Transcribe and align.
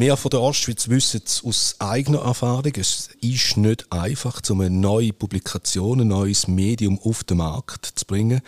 Wir 0.00 0.16
von 0.16 0.30
der 0.30 0.40
Ostschweiz 0.40 0.88
wissen 0.88 1.20
es 1.26 1.44
aus 1.44 1.76
eigener 1.78 2.20
Erfahrung, 2.20 2.72
es 2.76 3.10
ist 3.20 3.58
nicht 3.58 3.92
einfach, 3.92 4.40
um 4.48 4.62
eine 4.62 4.70
neue 4.70 5.12
Publikation, 5.12 6.00
ein 6.00 6.08
neues 6.08 6.48
Medium 6.48 6.98
auf 6.98 7.22
den 7.22 7.36
Markt 7.36 7.84
zu 7.96 8.06
bringen. 8.06 8.40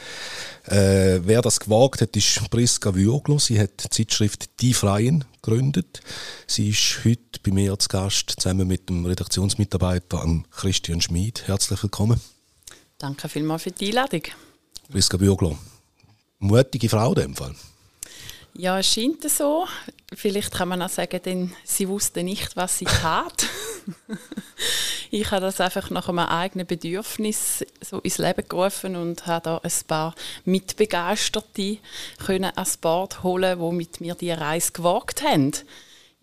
Äh, 0.64 1.20
wer 1.24 1.42
das 1.42 1.60
gewagt 1.60 2.00
hat, 2.00 2.16
ist 2.16 2.48
Priska 2.48 2.94
Würglo. 2.94 3.38
Sie 3.38 3.60
hat 3.60 3.84
die 3.84 3.90
Zeitschrift 3.90 4.62
Die 4.62 4.72
Freien 4.72 5.26
gegründet. 5.42 6.00
Sie 6.46 6.70
ist 6.70 7.00
heute 7.04 7.40
bei 7.42 7.50
mir 7.50 7.78
zu 7.78 7.88
Gast, 7.88 8.34
zusammen 8.38 8.66
mit 8.66 8.88
dem 8.88 9.04
Redaktionsmitarbeiter 9.04 10.24
Christian 10.52 11.02
Schmid. 11.02 11.48
Herzlich 11.48 11.82
willkommen. 11.82 12.18
Danke 12.96 13.28
vielmals 13.28 13.64
für 13.64 13.72
die 13.72 13.88
Einladung. 13.88 14.22
Priska 14.92 15.18
Würglo. 15.18 15.56
Mutige 16.38 16.86
Frau 16.86 17.14
in 17.14 17.22
dem 17.22 17.34
Fall. 17.34 17.54
Ja, 18.52 18.78
es 18.78 18.92
scheint 18.92 19.22
so. 19.30 19.66
Vielleicht 20.14 20.52
kann 20.52 20.68
man 20.68 20.82
auch 20.82 20.90
sagen, 20.90 21.18
denn 21.24 21.52
sie 21.64 21.88
wusste 21.88 22.22
nicht, 22.22 22.54
was 22.56 22.76
sie 22.76 22.84
tat. 22.84 23.46
ich 25.10 25.30
habe 25.30 25.40
das 25.40 25.62
einfach 25.62 25.88
nach 25.88 26.10
einem 26.10 26.18
eigenen 26.18 26.66
Bedürfnis 26.66 27.64
so 27.80 28.00
ins 28.00 28.18
Leben 28.18 28.46
gerufen 28.46 28.96
und 28.96 29.26
habe 29.26 29.44
da 29.44 29.60
ein 29.62 29.72
paar 29.86 30.14
Mitbegeisterte 30.44 31.78
können 32.18 32.52
ans 32.54 32.76
Bord 32.76 33.22
holen, 33.22 33.58
die 33.58 33.74
mit 33.74 34.02
mir 34.02 34.14
die 34.14 34.32
Reise 34.32 34.72
gewagt 34.72 35.22
haben 35.22 35.52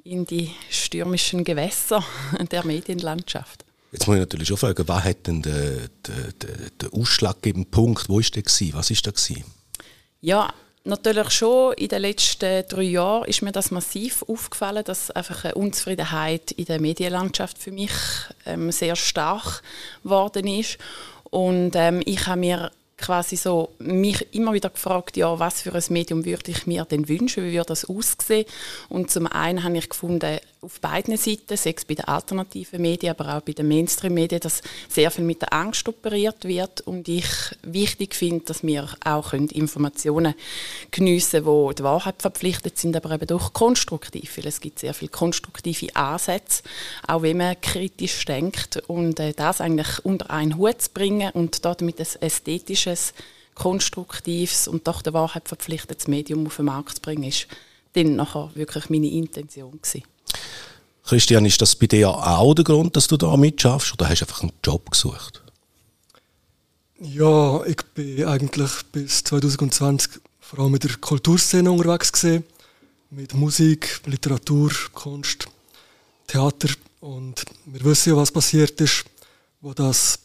in 0.03 0.27
die 0.27 0.51
stürmischen 0.69 1.43
Gewässer 1.43 2.03
der 2.51 2.63
Medienlandschaft. 2.63 3.65
Jetzt 3.91 4.07
muss 4.07 4.15
ich 4.15 4.19
natürlich 4.19 4.47
schon 4.47 4.57
fragen, 4.57 4.87
was 4.87 5.03
hat 5.03 5.27
denn 5.27 5.41
der, 5.41 5.89
der, 6.05 6.31
der, 6.41 6.69
der 6.81 6.93
ausschlaggebende 6.93 7.69
Punkt, 7.69 8.07
wo 8.07 8.19
ist 8.19 8.35
der? 8.35 8.43
Was 8.73 8.89
der 9.05 9.13
gewesen? 9.13 9.43
Ja, 10.21 10.53
Natürlich 10.85 11.29
schon 11.31 11.73
in 11.73 11.89
den 11.89 12.01
letzten 12.01 12.63
drei 12.67 12.83
Jahren 12.83 13.25
ist 13.25 13.41
mir 13.41 13.51
das 13.51 13.69
massiv 13.69 14.23
aufgefallen, 14.23 14.83
dass 14.85 15.11
einfach 15.11 15.43
eine 15.43 15.55
Unzufriedenheit 15.55 16.51
in 16.53 16.65
der 16.65 16.79
Medienlandschaft 16.79 17.57
für 17.57 17.71
mich 17.71 17.91
ähm, 18.45 18.71
sehr 18.71 18.95
stark 18.95 19.61
geworden 20.03 20.47
ist. 20.47 20.77
Und 21.29 21.73
ähm, 21.75 22.01
ich 22.05 22.25
habe 22.27 22.39
mir 22.39 22.71
quasi 22.97 23.35
so 23.35 23.73
mich 23.79 24.33
immer 24.33 24.53
wieder 24.53 24.69
gefragt, 24.69 25.17
ja, 25.17 25.37
was 25.37 25.61
für 25.61 25.73
ein 25.73 25.83
Medium 25.89 26.25
würde 26.25 26.51
ich 26.51 26.65
mir 26.65 26.85
denn 26.85 27.07
wünschen, 27.07 27.43
wie 27.43 27.51
würde 27.51 27.65
das 27.65 27.85
aussehen? 27.85 28.45
Und 28.87 29.11
zum 29.11 29.27
einen 29.27 29.63
habe 29.63 29.77
ich 29.77 29.89
gefunden, 29.89 30.39
auf 30.61 30.81
beiden 30.81 31.15
Seiten, 31.15 31.55
sechs 31.55 31.85
bei 31.85 31.93
den 31.93 32.05
alternativen 32.05 32.81
Medien, 32.81 33.11
aber 33.11 33.37
auch 33.37 33.41
bei 33.41 33.53
den 33.53 33.67
Mainstream-Medien, 33.67 34.41
dass 34.41 34.61
sehr 34.89 35.09
viel 35.09 35.23
mit 35.23 35.41
der 35.41 35.53
Angst 35.53 35.87
operiert 35.87 36.43
wird 36.43 36.81
und 36.81 37.07
ich 37.07 37.27
wichtig 37.63 38.13
finde, 38.13 38.45
dass 38.45 38.63
wir 38.63 38.89
auch 39.05 39.31
Informationen 39.33 40.35
geniessen 40.91 41.43
können, 41.45 41.69
die 41.69 41.75
der 41.75 41.85
Wahrheit 41.85 42.21
verpflichtet 42.21 42.77
sind, 42.77 42.95
aber 42.97 43.11
eben 43.11 43.27
doch 43.27 43.53
konstruktiv, 43.53 44.37
weil 44.37 44.47
es 44.47 44.59
gibt 44.59 44.79
sehr 44.79 44.93
viele 44.93 45.11
konstruktive 45.11 45.95
Ansätze, 45.95 46.63
auch 47.07 47.21
wenn 47.21 47.37
man 47.37 47.59
kritisch 47.61 48.25
denkt 48.25 48.83
und 48.87 49.19
äh, 49.19 49.33
das 49.33 49.61
eigentlich 49.61 50.03
unter 50.03 50.29
einen 50.29 50.57
Hut 50.57 50.81
zu 50.81 50.89
bringen 50.91 51.31
und 51.31 51.63
damit 51.63 51.99
ein 51.99 52.21
ästhetisches, 52.21 53.13
konstruktives 53.55 54.67
und 54.67 54.87
doch 54.87 55.01
der 55.01 55.13
Wahrheit 55.13 55.47
verpflichtetes 55.47 56.07
Medium 56.07 56.45
auf 56.47 56.57
den 56.57 56.65
Markt 56.65 56.95
zu 56.95 57.01
bringen, 57.01 57.23
ist 57.23 57.47
dann 57.93 58.15
nachher 58.15 58.51
wirklich 58.55 58.89
meine 58.89 59.09
Intention 59.09 59.79
gewesen. 59.81 60.03
Christian, 61.03 61.45
ist 61.45 61.61
das 61.61 61.75
bei 61.75 61.87
dir 61.87 62.09
auch 62.09 62.53
der 62.53 62.63
Grund, 62.63 62.95
dass 62.95 63.07
du 63.07 63.17
da 63.17 63.35
mitschaffst 63.35 63.93
oder 63.93 64.07
hast 64.07 64.21
du 64.21 64.25
einfach 64.25 64.43
einen 64.43 64.51
Job 64.63 64.91
gesucht? 64.91 65.41
Ja, 67.01 67.65
ich 67.65 67.81
bin 67.95 68.25
eigentlich 68.25 68.71
bis 68.91 69.23
2020 69.23 70.21
vor 70.39 70.59
allem 70.59 70.71
mit 70.73 70.83
der 70.83 70.97
Kulturszene 70.97 71.71
unterwegs 71.71 72.11
gewesen, 72.11 72.43
mit 73.09 73.33
Musik, 73.33 74.01
Literatur, 74.05 74.71
Kunst, 74.93 75.47
Theater 76.27 76.69
und 76.99 77.43
wir 77.65 77.83
wissen 77.85 78.09
ja, 78.09 78.17
was 78.17 78.31
passiert 78.31 78.79
ist, 78.81 79.05
wo 79.61 79.73
das, 79.73 80.19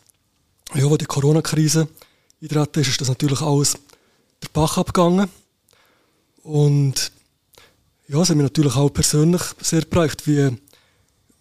ja, 0.74 0.84
wo 0.90 0.96
die 0.96 1.06
Corona-Krise 1.06 1.88
eingetreten 2.42 2.80
ist, 2.80 2.88
ist 2.88 3.00
das 3.00 3.08
natürlich 3.08 3.40
alles 3.40 3.78
der 4.42 4.48
Bach 4.52 4.76
abgegangen 4.76 5.28
und 6.42 7.12
ja, 8.08 8.20
es 8.20 8.28
hat 8.28 8.36
mich 8.36 8.44
natürlich 8.44 8.76
auch 8.76 8.90
persönlich 8.90 9.42
sehr 9.60 9.80
geprägt, 9.80 10.26
wie 10.26 10.56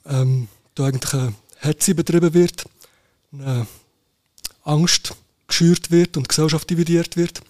ähm, 0.05 0.47
da 0.75 0.85
eigentlich 0.85 1.13
eine 1.13 1.33
Hetze 1.57 1.95
betrieben 1.95 2.33
wird, 2.33 2.63
eine 3.31 3.67
Angst 4.63 5.13
geschürt 5.47 5.91
wird 5.91 6.17
und 6.17 6.23
die 6.23 6.29
Gesellschaft 6.29 6.69
dividiert 6.69 7.17
wird. 7.17 7.41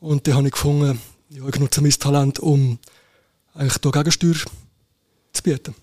Und 0.00 0.26
dann 0.26 0.34
habe 0.34 0.48
ich 0.48 0.52
gefunden, 0.52 1.00
ja, 1.30 1.46
ich 1.46 1.58
nutze 1.58 1.80
mein 1.80 1.90
Talent, 1.90 2.38
um 2.40 2.78
eigentlich 3.54 3.78
da 3.78 3.90
Gegensteuer 3.90 4.34
zu 5.32 5.42
bieten. 5.42 5.74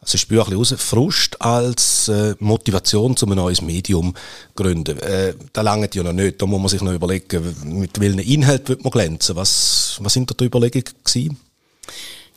Also 0.00 0.14
ich 0.14 0.20
spüre 0.20 0.46
ein 0.46 0.58
bisschen 0.58 0.78
Frust 0.78 1.40
als 1.42 2.08
äh, 2.08 2.34
Motivation, 2.38 3.16
um 3.20 3.32
ein 3.32 3.36
neues 3.36 3.60
Medium 3.60 4.14
zu 4.14 4.62
gründen. 4.62 4.98
Äh, 5.00 5.34
da 5.52 5.62
langt 5.62 5.94
ja 5.94 6.02
noch 6.02 6.12
nicht. 6.12 6.40
Da 6.40 6.46
muss 6.46 6.60
man 6.60 6.68
sich 6.68 6.80
noch 6.82 6.92
überlegen, 6.92 7.54
mit 7.64 7.98
welchen 8.00 8.20
Inhalt 8.20 8.68
wird 8.68 8.84
man 8.84 8.92
glänzen. 8.92 9.34
Was, 9.36 9.98
was 10.00 10.12
sind 10.12 10.30
da 10.30 10.34
die 10.38 10.44
Überlegungen 10.44 10.84
gewesen? 11.04 11.36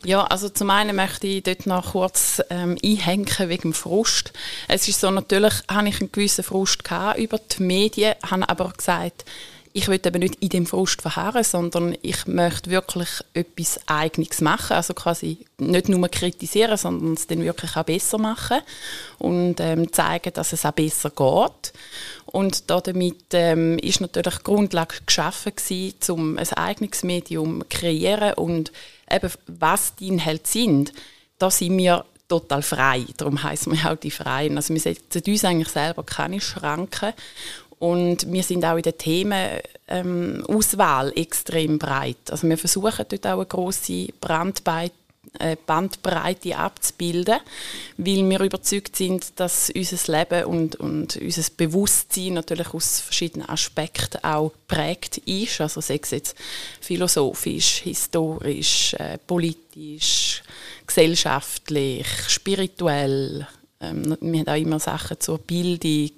Ja, 0.03 0.23
also 0.23 0.49
zum 0.49 0.69
einen 0.71 0.95
möchte 0.95 1.27
ich 1.27 1.43
dort 1.43 1.67
noch 1.67 1.91
kurz 1.91 2.41
ähm, 2.49 2.75
einhängen 2.83 3.27
wegen 3.37 3.61
dem 3.61 3.73
Frust. 3.73 4.33
Es 4.67 4.87
ist 4.87 4.99
so, 4.99 5.11
natürlich 5.11 5.53
habe 5.69 5.89
ich 5.89 6.01
einen 6.01 6.11
gewissen 6.11 6.43
Frust 6.43 6.83
gehabt 6.83 7.19
über 7.19 7.37
die 7.37 7.61
Medien, 7.61 8.15
habe 8.27 8.49
aber 8.49 8.73
gesagt, 8.75 9.25
ich 9.73 9.87
will 9.87 10.01
eben 10.03 10.19
nicht 10.19 10.35
in 10.41 10.49
dem 10.49 10.65
Frust 10.65 11.01
verharren, 11.01 11.43
sondern 11.43 11.95
ich 12.01 12.27
möchte 12.27 12.69
wirklich 12.69 13.09
etwas 13.33 13.79
Eigenes 13.85 14.41
machen. 14.41 14.73
Also 14.73 14.93
quasi 14.93 15.45
nicht 15.59 15.87
nur 15.87 16.09
kritisieren, 16.09 16.77
sondern 16.77 17.13
es 17.13 17.27
dann 17.27 17.43
wirklich 17.43 17.77
auch 17.77 17.83
besser 17.83 18.17
machen 18.17 18.59
und 19.17 19.59
ähm, 19.59 19.91
zeigen, 19.93 20.33
dass 20.33 20.51
es 20.51 20.65
auch 20.65 20.71
besser 20.71 21.09
geht. 21.09 21.73
Und 22.25 22.69
damit 22.69 23.23
ähm, 23.33 23.77
ist 23.79 24.01
natürlich 24.01 24.37
die 24.37 24.43
Grundlage 24.43 24.95
geschaffen 25.05 25.53
um 26.09 26.37
ein 26.37 26.53
eigenes 26.53 27.03
Medium 27.03 27.61
zu 27.61 27.67
kreieren 27.69 28.33
und 28.33 28.71
eben, 29.13 29.31
was 29.47 29.95
die 29.95 30.07
Inhalte 30.07 30.49
sind, 30.49 30.93
da 31.37 31.49
sind 31.49 31.77
wir 31.77 32.05
total 32.27 32.61
frei. 32.61 33.05
Darum 33.17 33.43
heißen 33.43 33.73
wir 33.73 33.91
auch 33.91 33.97
die 33.97 34.11
Freien. 34.11 34.55
Also 34.55 34.73
wir 34.73 34.81
setzen 34.81 35.23
uns 35.25 35.45
eigentlich 35.45 35.69
selber 35.69 36.03
keine 36.03 36.39
Schranken. 36.39 37.13
Und 37.79 38.31
wir 38.31 38.43
sind 38.43 38.63
auch 38.63 38.77
in 38.77 38.83
der 38.83 38.97
Themenauswahl 38.97 41.07
ähm, 41.07 41.13
extrem 41.15 41.79
breit. 41.79 42.29
Also 42.29 42.47
wir 42.47 42.57
versuchen 42.57 43.05
dort 43.09 43.25
auch 43.25 43.37
eine 43.37 43.45
grosse 43.47 44.09
Brandweite 44.21 44.93
äh, 44.93 45.00
Bandbreite 45.65 46.57
abzubilden, 46.57 47.39
weil 47.97 48.29
wir 48.29 48.39
überzeugt 48.41 48.95
sind, 48.95 49.39
dass 49.39 49.69
unser 49.69 50.17
Leben 50.17 50.45
und, 50.45 50.75
und 50.75 51.15
unser 51.15 51.43
Bewusstsein 51.55 52.33
natürlich 52.33 52.73
aus 52.73 52.99
verschiedenen 52.99 53.47
Aspekten 53.47 54.23
auch 54.23 54.51
prägt 54.67 55.19
ist. 55.19 55.61
Also 55.61 55.79
sei 55.79 55.99
es 56.01 56.11
jetzt 56.11 56.35
philosophisch, 56.81 57.81
historisch, 57.83 58.93
äh, 58.95 59.19
politisch, 59.19 60.43
gesellschaftlich, 60.85 62.07
spirituell. 62.27 63.47
Ähm, 63.79 64.17
wir 64.19 64.39
haben 64.41 64.47
auch 64.47 64.55
immer 64.55 64.79
Sachen 64.79 65.19
zur 65.19 65.37
Bildung, 65.37 66.11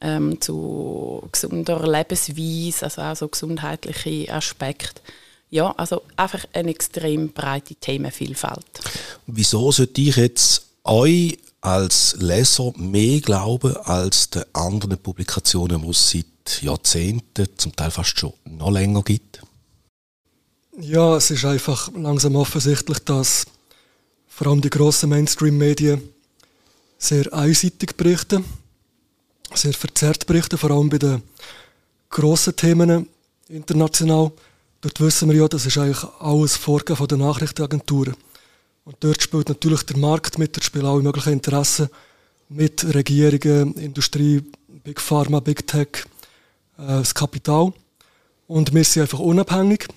ähm, 0.00 0.40
zu 0.40 1.22
gesunder 1.30 1.86
Lebensweise, 1.86 2.86
also 2.86 3.02
auch 3.02 3.14
so 3.14 3.28
gesundheitliche 3.28 4.32
Aspekte 4.32 5.00
ja, 5.50 5.70
also 5.72 6.02
einfach 6.16 6.44
eine 6.52 6.70
extrem 6.70 7.32
breite 7.32 7.74
Themenvielfalt. 7.74 8.66
Wieso 9.26 9.70
sollte 9.72 10.00
ich 10.00 10.16
jetzt 10.16 10.66
euch 10.84 11.38
als 11.60 12.16
Leser 12.18 12.72
mehr 12.76 13.20
glauben 13.20 13.76
als 13.76 14.30
den 14.30 14.44
anderen 14.52 14.98
Publikationen, 14.98 15.82
die 15.82 15.90
es 15.90 16.10
seit 16.10 16.62
Jahrzehnten, 16.62 17.48
zum 17.56 17.74
Teil 17.74 17.90
fast 17.90 18.18
schon 18.18 18.32
noch 18.44 18.70
länger 18.70 19.02
gibt? 19.02 19.40
Ja, 20.78 21.16
es 21.16 21.30
ist 21.30 21.44
einfach 21.44 21.90
langsam 21.94 22.36
offensichtlich, 22.36 22.98
dass 23.00 23.46
vor 24.28 24.48
allem 24.48 24.60
die 24.60 24.70
grossen 24.70 25.08
Mainstream-Medien 25.08 26.02
sehr 26.98 27.32
einseitig 27.32 27.96
berichten, 27.96 28.44
sehr 29.54 29.72
verzerrt 29.72 30.26
berichten, 30.26 30.58
vor 30.58 30.70
allem 30.70 30.90
bei 30.90 30.98
den 30.98 31.22
grossen 32.10 32.54
Themen 32.54 33.08
international. 33.48 34.32
Dort 34.80 35.00
wissen 35.00 35.28
wir 35.28 35.36
ja, 35.36 35.48
das 35.48 35.66
ist 35.66 35.78
eigentlich 35.78 36.04
alles 36.20 36.56
Vorgehen 36.56 36.96
von 36.96 37.08
der 37.08 37.18
Nachrichtenagenturen. 37.18 38.14
Und 38.84 38.96
dort 39.00 39.22
spielt 39.22 39.48
natürlich 39.48 39.82
der 39.82 39.96
Markt 39.96 40.38
mit, 40.38 40.56
dort 40.56 40.64
spielen 40.64 40.86
alle 40.86 41.02
möglichen 41.02 41.32
Interessen 41.32 41.88
mit, 42.48 42.84
Regierungen, 42.94 43.74
Industrie, 43.74 44.44
Big 44.84 45.00
Pharma, 45.00 45.40
Big 45.40 45.66
Tech, 45.66 46.04
äh, 46.78 46.86
das 46.86 47.14
Kapital. 47.14 47.72
Und 48.46 48.72
wir 48.72 48.84
sind 48.84 49.02
einfach 49.02 49.18
unabhängig. 49.18 49.88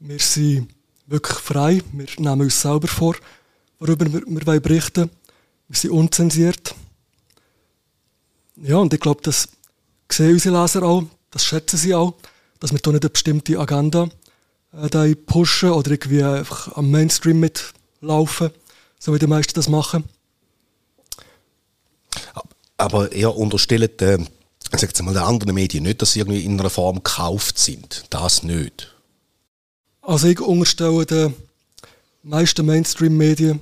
Wir 0.00 0.18
sind 0.18 0.68
wirklich 1.06 1.38
frei. 1.38 1.82
Wir 1.92 2.06
nehmen 2.18 2.42
uns 2.42 2.60
selber 2.60 2.88
vor, 2.88 3.14
worüber 3.78 4.12
wir, 4.12 4.22
wir 4.26 4.60
berichten 4.60 5.02
wollen. 5.02 5.10
Wir 5.68 5.76
sind 5.76 5.90
unzensiert. 5.90 6.74
Ja, 8.56 8.76
und 8.76 8.92
ich 8.92 9.00
glaube, 9.00 9.20
das 9.22 9.48
sehen 10.10 10.32
unsere 10.32 10.60
Leser 10.60 10.82
auch, 10.82 11.04
das 11.30 11.44
schätzen 11.44 11.76
sie 11.76 11.94
auch, 11.94 12.14
dass 12.62 12.70
wir 12.72 12.78
da 12.78 12.92
nicht 12.92 13.02
eine 13.02 13.10
bestimmte 13.10 13.58
Agenda 13.58 14.08
äh, 14.72 15.16
pushen 15.16 15.70
oder 15.70 15.90
irgendwie 15.90 16.22
einfach 16.22 16.76
am 16.76 16.92
Mainstream 16.92 17.40
mitlaufen, 17.40 18.50
so 19.00 19.12
wie 19.12 19.18
die 19.18 19.26
meisten 19.26 19.54
das 19.54 19.68
machen. 19.68 20.04
Aber 22.76 23.12
ihr 23.12 23.34
unterstellt 23.34 24.00
äh, 24.00 24.18
sagt 24.76 25.02
mal, 25.02 25.12
den 25.12 25.24
anderen 25.24 25.54
Medien 25.56 25.82
nicht, 25.82 26.00
dass 26.00 26.12
sie 26.12 26.20
irgendwie 26.20 26.44
in 26.44 26.58
einer 26.60 26.70
Form 26.70 27.02
gekauft 27.02 27.58
sind. 27.58 28.04
Das 28.10 28.44
nicht. 28.44 28.94
Also 30.00 30.28
ich 30.28 30.40
unterstelle 30.40 31.04
den 31.04 31.34
meisten 32.22 32.64
Mainstream-Medien, 32.64 33.58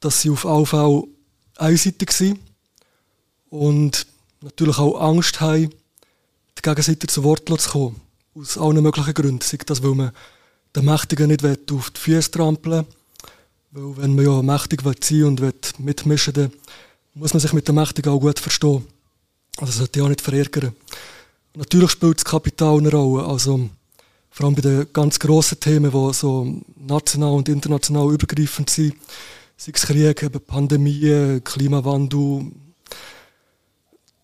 dass 0.00 0.20
sie 0.20 0.28
auf 0.28 0.44
AV 0.44 1.06
einseitig 1.56 2.12
sind 2.12 2.38
und 3.48 4.06
natürlich 4.42 4.78
auch 4.78 5.00
Angst 5.00 5.40
haben, 5.40 5.70
die 6.58 6.62
Gegenseite 6.62 7.06
zu 7.06 7.24
Wort 7.24 7.48
zu 7.48 7.70
kommen. 7.70 8.09
Aus 8.34 8.58
allen 8.58 8.82
möglichen 8.82 9.14
Gründen. 9.14 9.40
Sei 9.40 9.58
das, 9.64 9.82
weil 9.82 9.94
man 9.94 10.12
den 10.74 10.84
Mächtigen 10.84 11.28
nicht 11.28 11.44
auf 11.44 11.90
die 11.90 12.00
Füße 12.00 12.30
trampeln 12.30 12.86
will. 13.72 13.94
Wenn 13.96 14.14
man 14.14 14.24
ja 14.24 14.42
mächtig 14.42 14.82
sein 15.02 15.24
und 15.24 15.40
mitmischen 15.78 16.36
will, 16.36 16.50
muss 17.14 17.34
man 17.34 17.40
sich 17.40 17.52
mit 17.52 17.66
den 17.66 17.74
Mächtigen 17.74 18.12
auch 18.12 18.20
gut 18.20 18.38
verstehen. 18.38 18.84
Also 19.56 19.66
das 19.66 19.76
sollte 19.76 20.00
ja 20.00 20.08
nicht 20.08 20.20
verärgern. 20.20 20.74
Natürlich 21.54 21.90
spielt 21.90 22.18
das 22.18 22.24
Kapital 22.24 22.78
eine 22.78 22.90
Rolle. 22.90 23.26
Also 23.26 23.68
vor 24.30 24.46
allem 24.46 24.54
bei 24.54 24.62
den 24.62 24.86
ganz 24.92 25.18
grossen 25.18 25.58
Themen, 25.58 25.90
die 25.90 26.14
so 26.14 26.62
national 26.76 27.32
und 27.32 27.48
international 27.48 28.12
übergreifend 28.12 28.70
sind, 28.70 28.94
sei 29.56 29.72
es 29.74 29.82
Krieg, 29.82 30.46
Pandemie, 30.46 31.40
Klimawandel, 31.42 32.52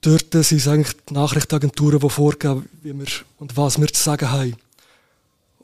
dort 0.07 0.33
sind 0.33 0.59
es 0.59 0.69
eigentlich 0.69 0.97
die 1.09 1.15
Nachrichtenagenturen, 1.15 1.99
die 1.99 2.11
vorgeben, 2.11 2.69
wie 2.83 2.97
wir 2.97 3.07
und 3.39 3.57
was 3.57 3.81
wir 3.81 3.89
zu 3.89 4.03
sagen 4.03 4.31
haben. 4.31 4.57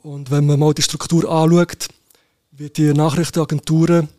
Und 0.03 0.31
wenn 0.31 0.45
man 0.45 0.59
mal 0.59 0.73
die 0.73 0.81
Struktur 0.81 1.29
anschaut, 1.29 1.87
wie 2.51 2.69
die 2.69 2.93
Nachrichtenagenturen, 2.93 4.09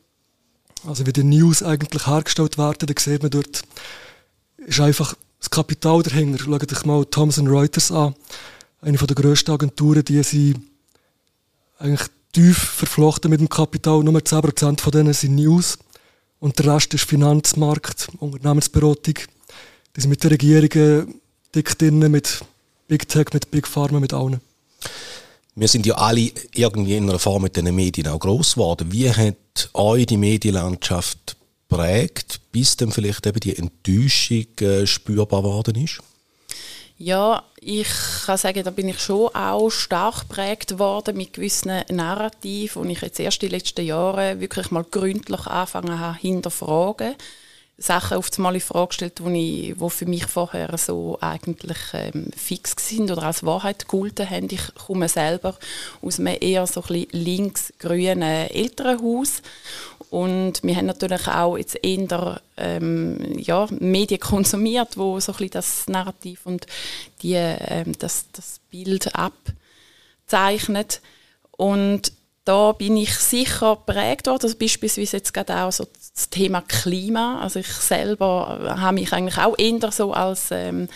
also 0.87 1.07
wie 1.07 1.13
die 1.13 1.25
News 1.25 1.63
eigentlich 1.63 2.07
hergestellt 2.07 2.57
werden, 2.57 2.87
dann 2.87 2.97
sieht 2.99 3.23
man 3.23 3.31
dort, 3.31 3.63
ist 4.57 4.81
einfach 4.81 5.15
das 5.39 5.51
Kapital 5.51 6.03
dahinter. 6.03 6.43
Schaut 6.43 6.73
euch 6.73 6.85
mal 6.87 7.05
Thomson 7.05 7.47
Reuters 7.47 7.93
an, 7.93 8.15
eine 8.81 8.97
der 8.97 9.15
grössten 9.15 9.51
Agenturen, 9.51 10.05
die 10.05 10.23
sind 10.23 10.63
eigentlich 11.79 12.09
tief 12.33 12.57
verflochten 12.57 13.31
mit 13.31 13.41
dem 13.41 13.49
Kapital. 13.49 14.03
Nur 14.03 14.19
10% 14.19 14.81
von 14.81 14.93
denen 14.93 15.13
sind 15.13 15.37
News 15.37 15.79
und 16.41 16.59
der 16.59 16.75
Rest 16.75 16.95
ist 16.95 17.05
Finanzmarkt, 17.05 18.09
Unternehmensberatung. 18.19 19.15
Die 19.97 20.01
sind 20.01 20.11
mit 20.11 20.25
den 20.25 20.31
Regierungen 20.31 21.21
dick 21.55 21.79
drin, 21.79 21.99
mit 22.11 22.41
Big 22.89 23.09
Tech, 23.09 23.27
mit 23.33 23.51
Big 23.51 23.69
Pharma, 23.69 24.01
mit 24.01 24.13
allen. 24.13 24.41
Wir 25.55 25.69
sind 25.69 25.87
ja 25.87 25.95
alle 25.95 26.33
irgendwie 26.53 26.97
in 26.97 27.09
einer 27.09 27.21
Form 27.21 27.43
mit 27.43 27.57
den 27.57 27.73
Medien 27.73 28.09
auch 28.09 28.19
gross 28.19 28.55
geworden. 28.55 28.91
Wie 28.91 29.09
hat 29.09 29.71
euch 29.73 30.07
die 30.07 30.17
Medienlandschaft 30.17 31.37
prägt, 31.69 32.41
bis 32.51 32.77
dann 32.77 32.91
vielleicht 32.91 33.25
eben 33.27 33.39
die 33.39 33.57
Enttäuschung 33.57 34.47
äh, 34.61 34.85
spürbar 34.85 35.43
geworden 35.43 35.77
ist? 35.77 36.01
Ja, 36.99 37.45
ich 37.61 37.89
kann 38.27 38.39
sagen, 38.39 38.65
da 38.65 38.71
bin 38.71 38.89
ich 38.89 38.99
schon 39.01 39.35
auch 39.35 39.71
stark 39.71 40.29
geprägt 40.29 40.79
worden 40.79 41.17
mit 41.17 41.33
gewissen 41.33 41.83
Narrativen, 41.91 42.83
und 42.83 42.91
ich 42.91 43.01
jetzt 43.01 43.21
erst 43.21 43.43
die 43.43 43.49
letzten 43.49 43.85
Jahre 43.85 44.41
wirklich 44.41 44.71
mal 44.73 44.85
gründlich 44.85 45.47
angefangen 45.47 45.99
habe 45.99 46.19
hinterfragen. 46.19 47.15
Sachen 47.77 48.19
auf 48.19 48.31
einmal 48.37 48.55
in 48.55 48.61
Frage 48.61 48.89
gestellt, 48.89 49.19
die 49.19 49.75
für 49.89 50.07
mich 50.07 50.27
vorher 50.27 50.79
so 50.79 51.19
eigentlich 51.21 51.79
ähm, 51.93 52.31
fix 52.37 52.75
sind 52.79 53.11
oder 53.11 53.25
als 53.25 53.45
Wahrheit 53.45 53.81
gegolten 53.81 54.31
haben. 54.31 54.49
Ich 54.51 54.75
komme 54.75 55.09
selber 55.09 55.57
aus 56.01 56.21
einem 56.21 56.37
eher 56.41 56.67
so 56.67 56.85
ein 56.89 57.07
links-grünen 57.11 58.23
Elternhaus 58.23 59.43
und 60.15 60.63
wir 60.63 60.77
haben 60.77 60.87
natürlich 60.87 61.27
auch 61.27 61.57
jetzt 61.57 61.77
eher 61.83 62.41
ähm, 62.57 63.37
ja, 63.37 63.67
Medien 63.71 64.21
konsumiert, 64.21 64.97
wo 64.97 65.19
so 65.19 65.35
ein 65.41 65.51
das 65.51 65.89
Narrativ 65.89 66.47
und 66.47 66.67
die, 67.23 67.35
ähm, 67.35 67.99
das, 67.99 68.27
das 68.33 68.61
Bild 68.71 69.11
abzeichnet. 69.17 71.01
Und 71.57 72.13
da 72.45 72.73
bin 72.73 72.97
ich 72.99 73.15
sicher 73.15 73.77
geprägt 73.77 74.27
worden, 74.27 74.43
also 74.43 74.57
beispielsweise 74.57 75.17
jetzt 75.17 75.33
gerade 75.33 75.57
auch 75.57 75.73
so 75.73 75.87
das 76.15 76.29
Thema 76.29 76.61
Klima. 76.61 77.41
Also 77.41 77.61
ich 77.61 77.69
selber 77.69 78.77
habe 78.79 78.95
mich 78.95 79.13
eigentlich 79.13 79.39
auch 79.39 79.59
eher 79.59 79.91
so 79.91 80.13
als 80.13 80.51
ähm, 80.51 80.89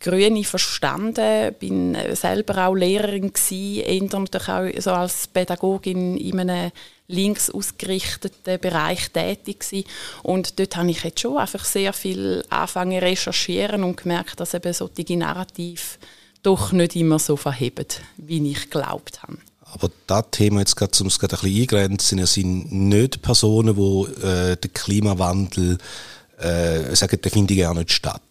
Grüne 0.00 0.42
verstanden, 0.42 1.54
bin 1.60 1.96
selber 2.14 2.66
auch 2.66 2.74
Lehrerin 2.74 3.32
gewesen, 3.32 3.84
eher 3.84 4.18
natürlich 4.18 4.48
auch 4.48 4.80
so 4.80 4.90
als 4.90 5.28
Pädagogin 5.28 6.16
in 6.16 6.40
einem 6.40 6.72
links 7.06 7.50
ausgerichteten 7.50 8.58
Bereich 8.58 9.10
tätig 9.10 9.60
gewesen. 9.60 9.84
und 10.22 10.58
dort 10.58 10.76
habe 10.76 10.90
ich 10.90 11.04
jetzt 11.04 11.20
schon 11.20 11.38
einfach 11.38 11.64
sehr 11.64 11.92
viel 11.92 12.44
anfangen 12.48 12.98
recherchieren 12.98 13.84
und 13.84 13.96
gemerkt, 13.96 14.40
dass 14.40 14.54
eben 14.54 14.72
solche 14.72 15.16
Narrative 15.16 15.82
doch 16.42 16.72
nicht 16.72 16.96
immer 16.96 17.18
so 17.18 17.36
verheben, 17.36 17.86
wie 18.16 18.50
ich 18.50 18.70
geglaubt 18.70 19.22
habe. 19.22 19.38
Aber 19.72 19.90
das 20.06 20.24
Thema, 20.32 20.60
jetzt 20.60 20.76
gerade, 20.76 20.92
um 21.00 21.06
es 21.06 21.18
gerade 21.18 21.36
ein 21.36 21.42
bisschen 21.42 21.60
eingrenzen, 21.62 22.26
sind 22.26 22.72
nicht 22.72 23.22
Personen, 23.22 23.76
die 23.76 24.26
äh, 24.26 24.56
den 24.56 24.72
Klimawandel 24.72 25.78
äh, 26.38 26.94
sagen, 26.96 27.20
der 27.22 27.30
findet 27.30 27.58
gar 27.58 27.74
nicht 27.74 27.92
statt. 27.92 28.22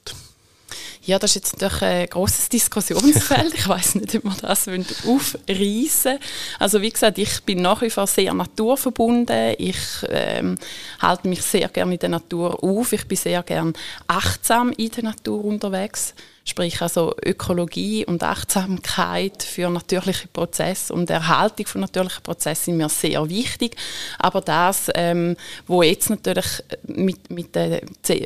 Ja, 1.09 1.17
das 1.17 1.31
ist 1.31 1.35
jetzt 1.35 1.53
natürlich 1.53 1.81
ein 1.81 2.07
grosses 2.07 2.49
Diskussionsfeld. 2.49 3.53
Ich 3.55 3.67
weiß 3.67 3.95
nicht, 3.95 4.15
ob 4.15 4.25
wir 4.25 4.35
das 4.41 4.67
aufreißen 4.67 6.19
Also 6.59 6.81
wie 6.81 6.89
gesagt, 6.89 7.17
ich 7.17 7.41
bin 7.43 7.61
nach 7.61 7.81
wie 7.81 7.89
vor 7.89 8.05
sehr 8.05 8.33
naturverbunden. 8.33 9.55
Ich 9.57 9.77
ähm, 10.09 10.55
halte 10.99 11.27
mich 11.27 11.41
sehr 11.41 11.67
gerne 11.69 11.93
in 11.93 11.99
der 11.99 12.09
Natur 12.09 12.63
auf. 12.63 12.93
Ich 12.93 13.07
bin 13.07 13.17
sehr 13.17 13.41
gerne 13.43 13.73
achtsam 14.07 14.71
in 14.73 14.91
der 14.91 15.05
Natur 15.05 15.43
unterwegs. 15.45 16.13
Sprich 16.49 16.81
also 16.81 17.13
Ökologie 17.23 18.05
und 18.07 18.23
Achtsamkeit 18.23 19.43
für 19.43 19.69
natürliche 19.69 20.27
Prozesse 20.29 20.91
und 20.91 21.07
Erhaltung 21.11 21.67
von 21.67 21.81
natürlichen 21.81 22.23
Prozessen 22.23 22.63
sind 22.71 22.77
mir 22.77 22.89
sehr 22.89 23.29
wichtig. 23.29 23.75
Aber 24.17 24.41
das, 24.41 24.89
ähm, 24.95 25.37
wo 25.67 25.83
jetzt 25.83 26.09
natürlich 26.09 26.63
mit, 26.87 27.29
mit, 27.29 27.53
der, 27.53 27.81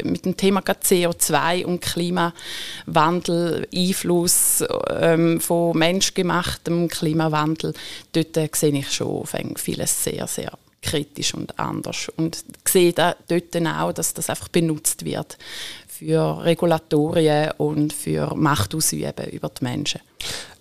mit 0.06 0.24
dem 0.24 0.38
Thema 0.38 0.62
CO2 0.62 1.66
und 1.66 1.81
Klimawandel, 1.81 3.68
Einfluss 3.75 4.64
ähm, 4.90 5.42
von 5.42 5.78
menschgemachtem 5.78 6.88
Klimawandel, 6.88 7.74
dort 8.14 8.38
äh, 8.38 8.47
sehe 8.54 8.71
ich 8.71 8.90
schon 8.94 9.26
vieles 9.57 10.02
sehr, 10.02 10.28
sehr 10.28 10.57
kritisch 10.81 11.33
und 11.33 11.59
anders. 11.59 12.09
Und 12.16 12.44
sehe 12.66 12.94
da, 12.94 13.16
dort 13.28 13.56
auch, 13.56 13.92
dass 13.94 14.14
das 14.14 14.30
einfach 14.30 14.50
benutzt 14.50 15.04
wird 15.06 15.38
für 15.97 16.44
Regulatorien 16.44 17.52
und 17.57 17.94
für 17.94 18.35
Machtausüben 18.35 19.28
über 19.31 19.50
die 19.50 19.64
Menschen. 19.64 20.02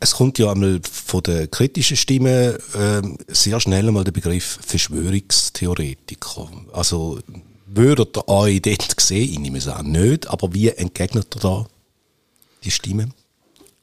Es 0.01 0.13
kommt 0.13 0.39
ja 0.39 0.51
einmal 0.51 0.81
von 0.83 1.23
den 1.23 1.51
kritischen 1.51 1.97
Stimmen 1.97 2.57
äh, 2.75 3.03
sehr 3.29 3.61
schnell 3.61 3.89
einmal 3.89 4.05
der 4.05 4.13
Begriff 4.13 4.59
Verschwörungstheoretiker. 4.67 6.51
Also 6.73 7.21
würdet 7.67 8.17
ihr 8.17 8.29
euch 8.29 8.63
dort 8.63 9.01
sehen? 9.01 9.33
Ich 9.33 9.39
nehme 9.39 9.59
es 9.59 9.69
an, 9.69 9.91
nicht, 9.91 10.27
aber 10.29 10.53
wie 10.53 10.69
entgegnet 10.69 11.35
ihr 11.37 11.41
da 11.41 11.67
die 12.65 12.71
Stimmen? 12.71 13.15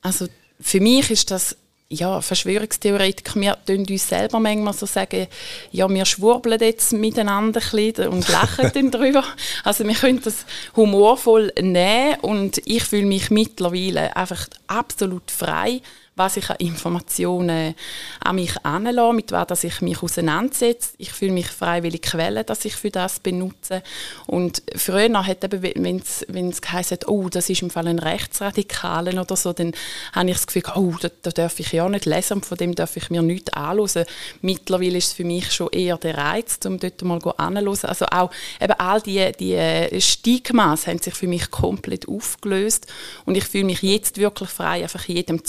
Also 0.01 0.27
für 0.59 0.79
mich 0.79 1.09
ist 1.09 1.31
das 1.31 1.55
ja, 1.91 2.21
Verschwörungstheoretiker, 2.21 3.39
wir 3.39 3.57
tun 3.65 3.85
uns 3.89 4.07
selber 4.07 4.39
manchmal 4.39 4.73
so 4.73 4.85
sagen, 4.85 5.27
ja, 5.71 5.89
wir 5.89 6.05
schwurbeln 6.05 6.59
jetzt 6.59 6.93
miteinander 6.93 7.61
ein 7.61 7.83
bisschen 7.83 8.09
und 8.09 8.29
lachen 8.29 8.71
dann 8.73 8.91
drüber. 8.91 9.23
Also 9.63 9.87
wir 9.87 9.95
können 9.95 10.21
das 10.23 10.45
humorvoll 10.75 11.51
nehmen 11.59 12.19
und 12.21 12.61
ich 12.65 12.83
fühle 12.83 13.07
mich 13.07 13.31
mittlerweile 13.31 14.15
einfach 14.15 14.47
absolut 14.67 15.31
frei, 15.31 15.81
was 16.19 16.37
ich 16.37 16.49
an 16.49 16.57
Informationen 16.59 17.73
an 18.19 18.35
mich 18.35 18.53
anlasse, 18.63 19.13
mit 19.13 19.31
was 19.31 19.63
ich 19.63 19.81
mich 19.81 20.03
auseinandersetze. 20.03 20.91
Ich 20.97 21.11
fühle 21.11 21.31
mich 21.31 21.47
freiwillig 21.47 22.01
Quellen, 22.01 22.45
dass 22.45 22.65
ich 22.65 22.75
für 22.75 22.91
das 22.91 23.19
benutze. 23.19 23.81
Und 24.27 24.61
früher 24.75 25.25
hat 25.25 25.43
eben, 25.43 25.63
wenn 25.63 26.49
es 26.49 26.61
geheißen 26.61 26.97
hat, 26.97 27.07
oh, 27.07 27.29
das 27.29 27.49
ist 27.49 27.61
im 27.61 27.69
Fall 27.69 27.87
ein 27.87 27.99
Rechtsradikalen 27.99 29.17
oder 29.17 29.35
so, 29.35 29.53
dann 29.53 29.71
habe 30.13 30.29
ich 30.29 30.35
das 30.35 30.47
Gefühl, 30.47 30.63
oh, 30.75 30.93
da, 31.01 31.09
da 31.21 31.31
darf 31.31 31.59
ich 31.59 31.71
ja 31.71 31.87
nicht 31.87 32.05
lesen 32.05 32.33
und 32.33 32.45
von 32.45 32.57
dem 32.57 32.75
darf 32.75 32.97
ich 32.97 33.09
mir 33.09 33.21
nichts 33.21 33.53
anhören. 33.53 34.05
Mittlerweile 34.41 34.97
ist 34.97 35.07
es 35.07 35.13
für 35.13 35.23
mich 35.23 35.51
schon 35.53 35.69
eher 35.71 35.97
der 35.97 36.17
Reiz, 36.17 36.59
um 36.65 36.79
dort 36.79 37.01
mal 37.01 37.19
anzuhören. 37.37 37.89
Also 37.89 38.05
auch 38.05 38.31
eben 38.59 38.73
all 38.73 39.01
die, 39.01 39.31
die 39.39 40.01
Stigmas 40.01 40.85
haben 40.85 40.99
sich 40.99 41.13
für 41.13 41.27
mich 41.27 41.49
komplett 41.49 42.09
aufgelöst 42.09 42.87
und 43.25 43.37
ich 43.37 43.45
fühle 43.45 43.63
mich 43.65 43.81
jetzt 43.81 44.17
wirklich 44.17 44.49
frei, 44.49 44.83
einfach 44.83 45.05
jedem 45.05 45.45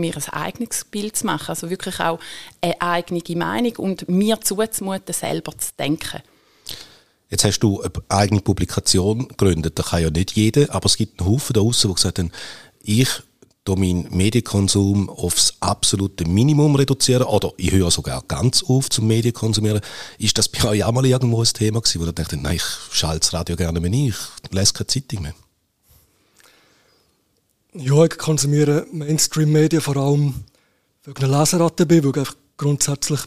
mir 0.00 0.16
ein 0.16 0.28
eigenes 0.32 0.84
Bild 0.84 1.16
zu 1.16 1.26
machen. 1.26 1.48
Also 1.48 1.70
wirklich 1.70 2.00
auch 2.00 2.18
eine 2.60 2.80
eigene 2.80 3.22
Meinung 3.36 3.76
und 3.76 4.08
mir 4.08 4.40
zuzumuten, 4.40 5.14
selber 5.14 5.56
zu 5.56 5.70
denken. 5.78 6.22
Jetzt 7.28 7.44
hast 7.44 7.60
du 7.60 7.80
eine 7.80 7.92
eigene 8.08 8.40
Publikation 8.40 9.28
gegründet. 9.28 9.78
Das 9.78 9.90
kann 9.90 10.02
ja 10.02 10.10
nicht 10.10 10.32
jeder, 10.32 10.74
aber 10.74 10.86
es 10.86 10.96
gibt 10.96 11.20
einen 11.20 11.30
Haufen 11.30 11.54
da 11.54 11.60
draußen, 11.60 11.88
die 11.88 11.94
gesagt 11.94 12.18
haben, 12.18 12.32
ich 12.82 13.08
meinen 13.76 14.08
Medienkonsum 14.10 15.08
aufs 15.08 15.54
absolute 15.60 16.24
Minimum 16.24 16.74
reduzieren 16.74 17.22
oder 17.24 17.52
ich 17.56 17.70
höre 17.70 17.90
sogar 17.90 18.22
ganz 18.26 18.64
auf 18.64 18.90
zum 18.90 19.06
Medienkonsumieren. 19.06 19.80
Ist 20.18 20.38
das 20.38 20.48
bei 20.48 20.68
euch 20.68 20.84
auch 20.84 20.92
mal 20.92 21.06
irgendwo 21.06 21.40
ein 21.40 21.44
Thema 21.44 21.80
gewesen, 21.80 22.00
wo 22.00 22.06
ihr 22.06 22.12
denkt, 22.12 22.32
nein, 22.32 22.56
ich 22.56 22.64
schalte 22.90 23.20
das 23.20 23.32
Radio 23.32 23.56
gerne 23.56 23.80
mehr 23.80 23.90
ein, 23.90 24.08
ich 24.08 24.16
lese 24.50 24.72
keine 24.72 24.86
Zeitung 24.88 25.22
mehr? 25.22 25.34
Ja, 27.72 28.04
ich 28.04 28.18
konsumiere 28.18 28.84
Mainstream-Medien 28.90 29.80
vor 29.80 29.96
allem, 29.96 30.34
weil 31.04 31.14
ich 31.16 31.22
eine 31.22 31.38
Leseratte 31.38 31.86
bin, 31.86 32.02
weil 32.02 32.10
ich 32.10 32.16
einfach 32.16 32.36
grundsätzlich 32.56 33.20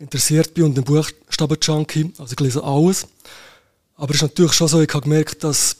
interessiert 0.00 0.54
bin 0.54 0.64
und 0.64 0.78
ein 0.78 0.82
Buchstaben-Junkie, 0.82 2.12
also 2.18 2.32
ich 2.32 2.40
lese 2.40 2.64
alles. 2.64 3.06
Aber 3.94 4.10
es 4.10 4.16
ist 4.16 4.22
natürlich 4.22 4.54
schon 4.54 4.66
so, 4.66 4.80
ich 4.80 4.92
habe 4.92 5.04
gemerkt, 5.04 5.44
dass 5.44 5.76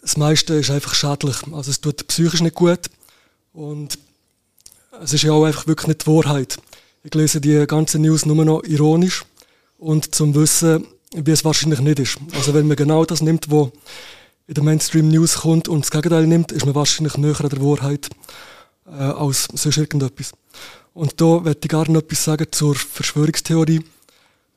das 0.00 0.16
meiste 0.16 0.54
ist 0.54 0.70
einfach 0.70 0.94
schädlich. 0.94 1.36
Also 1.52 1.70
es 1.70 1.82
tut 1.82 2.06
psychisch 2.06 2.40
nicht 2.40 2.54
gut 2.54 2.88
und 3.52 3.98
es 5.02 5.12
ist 5.12 5.22
ja 5.22 5.32
auch 5.32 5.44
einfach 5.44 5.66
wirklich 5.66 5.88
nicht 5.88 6.06
die 6.06 6.10
Wahrheit. 6.10 6.56
Ich 7.04 7.12
lese 7.12 7.42
die 7.42 7.66
ganzen 7.66 8.00
News 8.00 8.24
nur 8.24 8.42
noch 8.42 8.62
ironisch 8.64 9.26
und 9.78 10.14
zum 10.14 10.34
Wissen, 10.34 10.86
wie 11.12 11.30
es 11.30 11.44
wahrscheinlich 11.44 11.80
nicht 11.80 11.98
ist. 11.98 12.18
Also 12.32 12.54
wenn 12.54 12.66
man 12.68 12.78
genau 12.78 13.04
das 13.04 13.20
nimmt, 13.20 13.50
was 13.50 13.68
in 14.50 14.54
der 14.54 14.64
Mainstream-News 14.64 15.36
kommt 15.42 15.68
und 15.68 15.84
das 15.84 15.92
Gegenteil 15.92 16.26
nimmt, 16.26 16.50
ist 16.50 16.66
man 16.66 16.74
wahrscheinlich 16.74 17.16
näher 17.16 17.40
an 17.40 17.50
der 17.50 17.60
Wahrheit 17.60 18.08
äh, 18.84 18.90
als 18.90 19.44
sonst 19.44 19.76
irgendetwas. 19.78 20.32
Und 20.92 21.20
da 21.20 21.38
möchte 21.38 21.60
ich 21.62 21.68
gerne 21.68 21.98
etwas 21.98 22.24
sagen 22.24 22.48
zur 22.50 22.74
Verschwörungstheorie. 22.74 23.84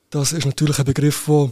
Das 0.09 0.33
ist 0.33 0.47
natürlich 0.47 0.79
ein 0.79 0.85
Begriff, 0.85 1.25
der 1.27 1.51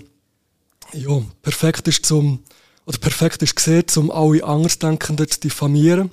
ja, 0.93 1.21
perfekt 1.43 1.87
ist 1.87 2.03
zum 2.07 2.39
oder 2.87 2.97
perfekt 2.97 3.43
ist 3.43 3.55
gesehen, 3.55 3.85
um 3.97 4.09
alle 4.09 4.43
Andersdenkenden 4.43 5.29
zu 5.29 5.39
diffamieren. 5.39 6.09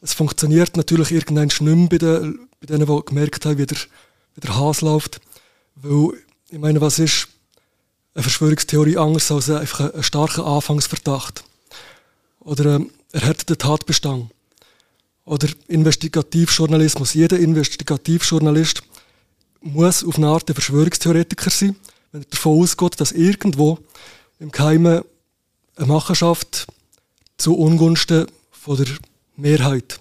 Es 0.00 0.12
funktioniert 0.12 0.76
natürlich 0.76 1.10
irgendwann 1.10 1.46
nicht 1.46 1.60
mehr 1.60 1.88
bei, 1.88 1.98
den, 1.98 2.48
bei 2.60 2.66
denen, 2.66 2.86
die 2.86 3.04
gemerkt 3.04 3.44
haben, 3.44 3.58
wie 3.58 3.66
der, 3.66 3.78
wie 4.36 4.40
der 4.42 4.56
Hase 4.56 4.84
läuft. 4.84 5.20
Weil, 5.74 6.12
ich 6.50 6.58
meine, 6.58 6.80
was 6.80 7.00
ist 7.00 7.26
eine 8.14 8.22
Verschwörungstheorie 8.22 8.96
anders 8.96 9.32
als 9.32 9.50
einfach 9.50 9.92
ein, 9.92 10.04
starker 10.04 10.46
Anfangsverdacht? 10.46 11.42
Oder 12.48 12.80
erhärteter 13.12 13.58
Tatbestand? 13.58 14.30
Oder 15.26 15.48
Investigativjournalismus. 15.66 17.12
Jeder 17.12 17.38
Investigativjournalist 17.38 18.82
muss 19.60 20.02
auf 20.02 20.16
eine 20.16 20.28
Art 20.28 20.50
Verschwörungstheoretiker 20.50 21.50
sein, 21.50 21.76
wenn 22.10 22.22
er 22.22 22.28
davon 22.30 22.62
ausgeht, 22.62 22.98
dass 22.98 23.12
irgendwo 23.12 23.78
im 24.38 24.50
Geheimen 24.50 25.02
eine 25.76 25.86
Machenschaft 25.86 26.66
zu 27.36 27.54
Ungunsten 27.54 28.26
von 28.50 28.78
der 28.78 28.86
Mehrheit 29.36 30.00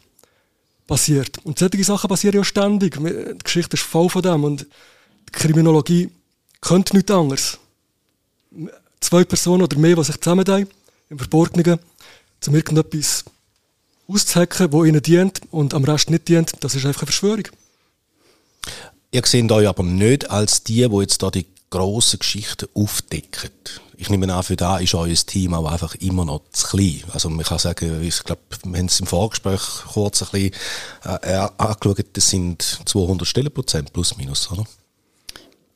passiert. 0.88 1.40
Und 1.44 1.60
solche 1.60 1.84
Sachen 1.84 2.08
passieren 2.08 2.38
ja 2.38 2.46
ständig. 2.46 2.98
Die 2.98 3.38
Geschichte 3.44 3.76
ist 3.76 3.84
voll 3.84 4.10
von 4.10 4.22
dem 4.22 4.46
und 4.46 4.62
die 4.62 5.32
Kriminologie 5.34 6.10
könnte 6.62 6.96
nichts 6.96 7.12
anderes. 7.12 7.60
Zwei 9.02 9.26
Personen 9.26 9.64
oder 9.64 9.78
mehr, 9.78 9.98
die 9.98 10.04
sich 10.06 10.22
zusammentun, 10.22 10.68
im 11.10 11.20
Verborgenen, 11.20 11.80
um 12.46 12.56
irgendetwas 12.56 13.26
auszuhacken, 14.08 14.72
das 14.72 14.86
ihnen 14.86 15.02
dient 15.02 15.42
und 15.52 15.74
am 15.74 15.84
Rest 15.84 16.10
nicht 16.10 16.28
dient, 16.28 16.52
das 16.62 16.76
ist 16.76 16.86
einfach 16.86 17.02
eine 17.02 17.08
Verschwörung. 17.08 17.48
Ihr 19.12 19.26
seht 19.26 19.52
euch 19.52 19.68
aber 19.68 19.84
nicht 19.84 20.30
als 20.30 20.64
die, 20.64 20.88
die 20.88 20.98
jetzt 20.98 21.24
da 21.24 21.32
die 21.32 21.48
grossen 21.70 22.20
Geschichten 22.20 22.68
aufdecken 22.74 23.52
ich 23.98 24.10
nehme 24.10 24.32
an, 24.34 24.44
für 24.44 24.56
da 24.56 24.78
ist 24.78 24.94
euer 24.94 25.14
Team 25.14 25.56
auch 25.56 25.70
einfach 25.70 25.96
immer 25.96 26.24
noch 26.24 26.44
zu 26.52 26.68
klein. 26.68 27.04
Also 27.12 27.30
man 27.30 27.44
kann 27.44 27.58
sagen, 27.58 28.04
ich 28.04 28.24
glaube, 28.24 28.42
wir 28.64 28.78
haben 28.78 28.86
es 28.86 29.00
im 29.00 29.08
Vorgespräch 29.08 29.62
kurz 29.92 30.22
ein 30.22 30.30
bisschen 30.32 30.54
äh, 31.04 31.48
angeschaut, 31.58 32.06
das 32.14 32.30
sind 32.30 32.82
200 32.86 33.28
Stellenprozent 33.28 33.92
plus 33.92 34.16
minus, 34.18 34.52
oder? 34.52 34.66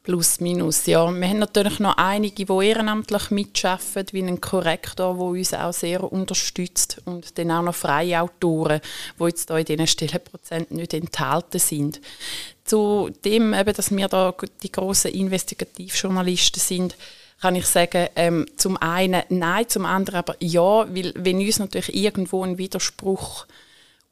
Plus 0.03 0.39
minus, 0.39 0.88
ja. 0.88 1.12
Wir 1.12 1.27
haben 1.27 1.38
natürlich 1.38 1.79
noch 1.79 1.96
einige, 1.96 2.46
die 2.46 2.65
ehrenamtlich 2.65 3.29
mitarbeiten, 3.29 4.13
wie 4.13 4.24
ein 4.24 4.41
Korrektor, 4.41 5.13
der 5.13 5.24
uns 5.24 5.53
auch 5.53 5.74
sehr 5.74 6.12
unterstützt 6.12 7.00
und 7.05 7.38
dann 7.38 7.51
auch 7.51 7.62
noch 7.62 7.75
freie 7.75 8.20
Autoren, 8.20 8.81
die 9.20 9.24
jetzt 9.25 9.48
hier 9.48 9.60
in 9.60 9.65
diesen 9.65 9.86
Stellenprozenten 9.86 10.77
nicht 10.77 10.96
enthalten 10.96 11.60
sind. 11.60 12.01
Zu 12.65 13.12
dem, 13.24 13.53
eben, 13.53 13.74
dass 13.75 13.96
wir 13.96 14.08
da 14.08 14.34
die 14.63 14.72
grossen 14.72 15.12
Investigativjournalisten 15.12 16.60
sind, 16.60 16.98
kann 17.39 17.55
ich 17.55 17.67
sagen, 17.67 18.08
ähm, 18.15 18.48
zum 18.55 18.77
einen 18.77 19.22
nein, 19.29 19.70
zum 19.70 19.86
anderen 19.86 20.20
aber 20.20 20.36
ja, 20.39 20.88
weil 20.96 21.13
wenn 21.15 21.38
uns 21.38 21.60
natürlich 21.60 21.93
irgendwo 21.93 22.43
ein 22.43 22.58
Widerspruch 22.58 23.46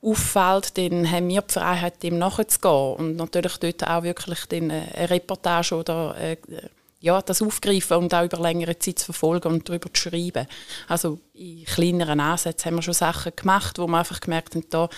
auffällt, 0.02 0.78
dann 0.78 1.10
haben 1.12 1.28
wir 1.28 1.42
die 1.42 1.54
Freiheit, 1.54 2.02
dem 2.04 2.18
nachzugehen 2.18 2.96
und 2.96 3.16
natürlich 3.18 3.58
dort 3.58 3.88
auch 3.88 4.04
wirklich 4.04 4.40
äh, 4.52 4.58
eine 4.58 5.10
Reportage 5.10 5.76
oder 5.76 6.16
äh, 6.18 6.38
ja, 7.02 7.22
das 7.22 7.42
aufgreifen 7.42 7.98
und 7.98 8.14
auch 8.14 8.26
über 8.26 8.40
längere 8.40 8.78
Zeit 8.78 9.00
zu 9.00 9.06
verfolgen 9.06 9.48
und 9.50 9.70
darüber 9.70 9.94
zu 9.94 10.10
schreiben. 10.10 10.48
Also 10.88 11.20
in 11.34 11.64
kleineren 11.66 12.20
Ansätzen 12.20 12.66
haben 12.66 12.76
wir 12.76 12.82
schon 12.82 12.94
Sachen 12.94 13.32
gemacht, 13.36 13.80
wo 13.80 13.88
wir 13.88 14.00
einfach 14.00 14.20
gemerkt 14.20 14.56
haben, 14.56 14.66
da 14.70 14.90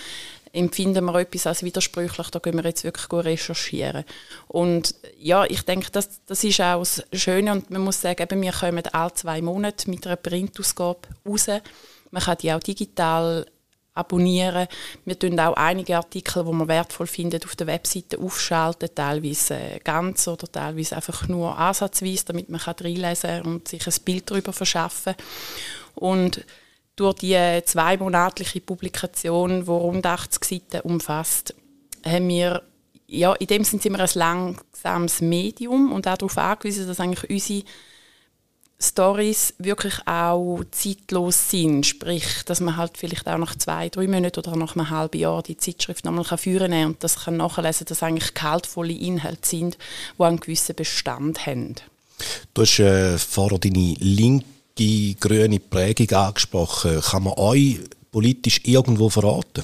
empfinden 0.54 1.06
wir 1.06 1.16
etwas 1.16 1.48
als 1.48 1.64
widersprüchlich, 1.64 2.30
da 2.30 2.40
können 2.40 2.58
wir 2.58 2.66
jetzt 2.66 2.84
wirklich 2.84 3.08
gut 3.08 3.26
recherchieren. 3.26 4.04
Und 4.48 4.96
ja, 5.18 5.46
ich 5.46 5.62
denke, 5.62 5.92
das, 5.92 6.26
das 6.26 6.44
ist 6.44 6.60
auch 6.60 6.80
das 6.80 7.04
Schöne 7.14 7.52
und 7.54 7.70
man 7.70 7.82
muss 7.82 8.02
sagen, 8.02 8.22
eben, 8.22 8.42
wir 8.42 8.52
kommen 8.52 8.84
alle 8.92 9.14
zwei 9.14 9.42
Monate 9.42 9.90
mit 9.90 10.06
einer 10.06 10.16
Printausgabe 10.18 11.08
raus. 11.26 11.48
Man 12.10 12.24
kann 12.24 12.38
die 12.40 12.52
auch 12.52 12.60
digital 12.60 13.46
abonnieren. 14.02 14.68
Wir 15.06 15.18
tun 15.18 15.40
auch 15.40 15.54
einige 15.54 15.98
Artikel, 15.98 16.44
die 16.44 16.52
man 16.52 16.68
wertvoll 16.68 17.08
findet, 17.08 17.46
auf 17.46 17.56
der 17.56 17.68
Webseite 17.68 18.20
aufschalten, 18.20 18.90
teilweise 18.94 19.80
ganz 19.84 20.28
oder 20.28 20.52
teilweise 20.52 20.96
einfach 20.96 21.28
nur 21.28 21.58
ansatzweise, 21.58 22.26
damit 22.26 22.50
man 22.50 22.60
reinlesen 22.60 23.30
kann 23.30 23.54
und 23.54 23.68
sich 23.68 23.86
ein 23.88 23.94
Bild 24.04 24.30
darüber 24.30 24.54
verschaffen 24.54 25.16
Und 25.96 26.46
durch 26.96 27.16
die 27.16 27.62
zweimonatliche 27.66 28.62
Publikation, 28.62 29.66
die 29.66 29.70
rund 29.70 30.06
80 30.06 30.44
Seiten 30.44 30.88
umfasst, 30.88 31.56
haben 32.06 32.28
wir 32.28 32.62
ja, 33.08 33.34
in 33.34 33.48
dem 33.48 33.64
sind 33.66 33.84
wir 33.84 34.00
ein 34.00 34.10
langsames 34.14 35.20
Medium 35.20 35.92
und 35.92 36.08
auch 36.08 36.18
darauf 36.18 36.38
angewiesen, 36.38 36.88
dass 36.88 37.02
eigentlich 37.02 37.30
unsere 37.30 37.64
Stories 38.82 39.54
wirklich 39.60 39.96
auch 40.08 40.62
zeitlos 40.72 41.50
sind. 41.50 41.86
Sprich, 41.86 42.26
dass 42.46 42.60
man 42.60 42.78
halt 42.78 42.98
vielleicht 42.98 43.28
auch 43.28 43.38
nach 43.38 43.56
zwei, 43.56 43.90
drei 43.90 44.08
Monaten 44.08 44.40
oder 44.40 44.56
nach 44.56 44.76
einem 44.76 44.90
halben 44.90 45.20
Jahr 45.20 45.44
die 45.44 45.58
Zeitschrift 45.58 46.04
nochmal 46.04 46.26
führen 46.38 46.72
kann 46.72 46.86
und 46.88 47.04
das 47.04 47.24
kann 47.24 47.38
nachlesen, 47.38 47.86
dass 47.88 48.04
eigentlich 48.04 48.34
gehaltvolle 48.34 48.94
Inhalte 48.94 49.48
sind, 49.48 49.78
die 50.18 50.24
einen 50.24 50.40
gewissen 50.40 50.76
Bestand 50.76 51.46
haben. 51.46 51.76
Du 52.54 52.64
hast 52.64 52.80
äh, 52.80 53.18
vorher 53.18 53.60
deine 53.60 53.96
linke 54.00 54.46
grüne 55.20 55.60
Prägung 55.60 56.12
angesprochen. 56.18 57.02
Kann 57.02 57.24
man 57.24 57.34
euch 57.38 57.80
politisch 58.12 58.62
irgendwo 58.64 59.10
verraten? 59.10 59.64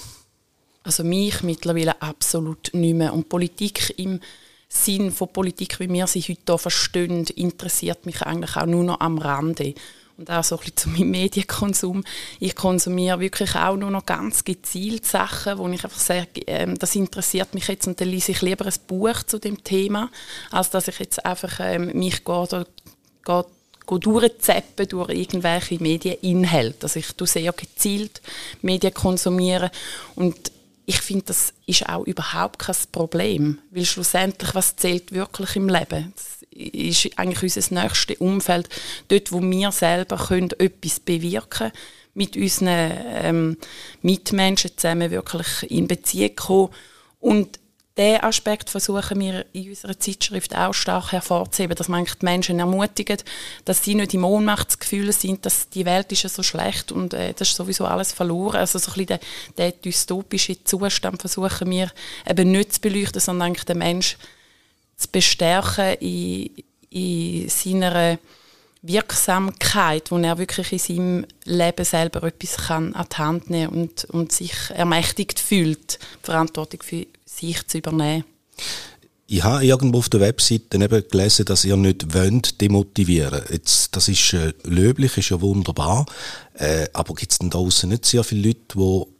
Also 0.83 1.03
mich 1.03 1.43
mittlerweile 1.43 2.01
absolut 2.01 2.69
nicht 2.73 2.95
mehr. 2.95 3.13
Und 3.13 3.29
Politik 3.29 3.93
im 3.97 4.21
Sinn 4.69 5.11
von 5.11 5.29
Politik, 5.29 5.79
wie 5.79 5.89
wir 5.89 6.07
sie 6.07 6.21
heute 6.21 6.41
hier 6.45 6.57
verstehen, 6.57 7.25
interessiert 7.35 8.05
mich 8.05 8.21
eigentlich 8.21 8.55
auch 8.57 8.65
nur 8.65 8.83
noch 8.83 8.99
am 8.99 9.17
Rande. 9.17 9.73
Und 10.17 10.31
auch 10.31 10.43
so 10.43 10.55
ein 10.55 10.59
bisschen 10.59 10.77
zu 10.77 10.89
meinem 10.89 11.11
Medienkonsum. 11.11 12.03
Ich 12.39 12.55
konsumiere 12.55 13.19
wirklich 13.19 13.55
auch 13.55 13.77
nur 13.77 13.91
noch 13.91 14.05
ganz 14.05 14.43
gezielt 14.43 15.05
Sachen, 15.05 15.57
wo 15.59 15.69
ich 15.69 15.83
einfach 15.83 15.99
sage, 15.99 16.47
äh, 16.47 16.73
das 16.73 16.95
interessiert 16.95 17.53
mich 17.53 17.67
jetzt 17.67 17.87
und 17.87 18.01
dann 18.01 18.09
lese 18.09 18.31
ich 18.31 18.41
lieber 18.41 18.65
ein 18.65 18.73
Buch 18.87 19.23
zu 19.23 19.39
dem 19.39 19.63
Thema, 19.63 20.09
als 20.51 20.71
dass 20.71 20.87
ich 20.87 20.99
jetzt 20.99 21.23
einfach 21.23 21.59
äh, 21.59 21.77
mich 21.77 22.25
gehe, 22.25 22.65
gehe 23.23 23.45
durchzappen 23.99 24.87
durch 24.87 25.09
irgendwelche 25.11 25.81
Medieninhalte. 25.81 26.83
Also 26.83 26.99
ich 26.99 27.13
tue 27.13 27.27
sehr 27.27 27.53
gezielt 27.53 28.21
Medien 28.61 28.93
konsumieren 28.93 29.69
und 30.15 30.51
ich 30.89 31.01
finde, 31.01 31.25
das 31.25 31.53
ist 31.65 31.89
auch 31.89 32.07
überhaupt 32.07 32.59
kein 32.59 32.75
Problem, 32.93 33.59
weil 33.71 33.83
schlussendlich, 33.83 34.55
was 34.55 34.77
zählt 34.77 35.11
wirklich 35.11 35.57
im 35.57 35.67
Leben? 35.67 36.13
Das 36.15 36.47
ist 36.49 37.19
eigentlich 37.19 37.43
unser 37.43 37.81
nächstes 37.81 38.17
Umfeld, 38.19 38.69
dort, 39.09 39.33
wo 39.33 39.41
wir 39.41 39.71
selber 39.73 40.15
können 40.15 40.51
etwas 40.57 41.01
bewirken 41.01 41.49
können, 41.49 41.71
mit 42.13 42.37
unseren 42.37 42.91
ähm, 43.05 43.57
Mitmenschen 44.01 44.77
zusammen 44.77 45.11
wirklich 45.11 45.69
in 45.69 45.89
Beziehung 45.89 46.35
kommen 46.37 46.69
und 47.19 47.59
diesen 47.97 48.21
Aspekt 48.21 48.69
versuchen 48.69 49.19
wir 49.19 49.45
in 49.53 49.69
unserer 49.69 49.99
Zeitschrift 49.99 50.55
auch 50.55 50.73
stark 50.73 51.11
hervorzuheben, 51.11 51.75
dass 51.75 51.87
man 51.87 52.05
die 52.05 52.25
Menschen 52.25 52.59
ermutigen, 52.59 53.17
dass 53.65 53.83
sie 53.83 53.95
nicht 53.95 54.13
im 54.13 54.23
Ohnmachtsgefühl 54.23 55.11
sind, 55.11 55.45
dass 55.45 55.69
die 55.69 55.85
Welt 55.85 56.11
ist 56.11 56.23
ja 56.23 56.29
so 56.29 56.43
schlecht 56.43 56.91
und 56.91 57.13
äh, 57.13 57.33
das 57.33 57.49
ist 57.49 57.55
sowieso 57.55 57.85
alles 57.85 58.13
verloren. 58.13 58.57
Also 58.57 58.79
so 58.79 58.91
ein 58.91 59.05
bisschen 59.05 59.19
den, 59.57 59.71
den 59.71 59.81
dystopischen 59.81 60.57
Zustand 60.63 61.21
versuchen 61.21 61.69
wir 61.69 61.91
eben 62.29 62.51
nicht 62.51 62.73
zu 62.73 62.81
beleuchten, 62.81 63.19
sondern 63.19 63.53
den 63.53 63.77
Menschen 63.77 64.19
zu 64.95 65.07
bestärken 65.11 65.95
in, 65.99 66.63
in 66.89 67.49
seiner 67.49 68.17
Wirksamkeit, 68.81 70.11
wo 70.11 70.17
er 70.17 70.37
wirklich 70.37 70.71
in 70.71 70.79
seinem 70.79 71.25
Leben 71.43 71.85
selber 71.85 72.23
etwas 72.23 72.67
kann 72.67 72.93
an 72.93 73.07
die 73.11 73.17
Hand 73.17 73.49
nehmen 73.49 73.73
und, 73.73 74.05
und 74.05 74.31
sich 74.31 74.53
ermächtigt 74.73 75.39
fühlt, 75.39 75.99
Verantwortung 76.21 76.81
für 76.83 77.05
sich 77.25 77.65
zu 77.67 77.79
übernehmen. 77.79 78.23
Ich 79.29 79.43
habe 79.43 79.65
irgendwo 79.65 79.97
auf 79.97 80.07
der 80.07 80.21
Webseite 80.21 80.81
eben 80.81 81.07
gelesen, 81.09 81.45
dass 81.45 81.65
ihr 81.65 81.75
nicht 81.75 82.13
wollt 82.13 82.61
demotivieren. 82.61 83.41
Jetzt, 83.51 83.93
das 83.95 84.07
ist 84.07 84.33
äh, 84.33 84.53
löblich, 84.63 85.17
ist 85.17 85.29
ja 85.29 85.41
wunderbar. 85.41 86.05
Äh, 86.53 86.87
aber 86.93 87.13
gibt 87.13 87.33
es 87.33 87.39
denn 87.39 87.49
da 87.49 87.57
draußen 87.57 87.89
nicht 87.89 88.05
sehr 88.05 88.23
viele 88.23 88.47
Leute, 88.47 88.61
die 88.73 89.16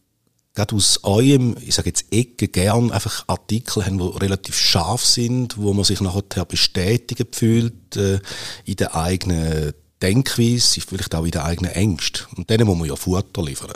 gerade 0.58 0.76
aus 0.76 1.04
eurem, 1.04 1.56
ich 1.62 1.76
sage 1.76 1.90
jetzt 1.90 2.12
Ecke, 2.12 2.48
gern 2.48 2.92
einfach 2.92 3.26
Artikel 3.28 3.86
haben, 3.86 4.00
die 4.00 4.18
relativ 4.18 4.58
scharf 4.58 5.06
sind, 5.06 5.56
wo 5.58 5.72
man 5.72 5.84
sich 5.86 6.02
nachher 6.02 6.46
bestätigt 6.46 7.36
fühlt 7.36 7.96
äh, 7.96 8.20
in 8.66 8.76
der 8.76 8.96
eigenen 8.96 9.74
Denkweise, 10.02 10.82
vielleicht 10.82 11.14
auch 11.14 11.26
in 11.26 11.32
der 11.32 11.46
eigenen 11.46 11.74
Ängste. 11.74 12.26
Und 12.36 12.50
denen 12.50 12.66
muss 12.66 12.78
man 12.78 12.88
ja 12.88 12.96
Futter 12.96 13.44
liefern. 13.44 13.74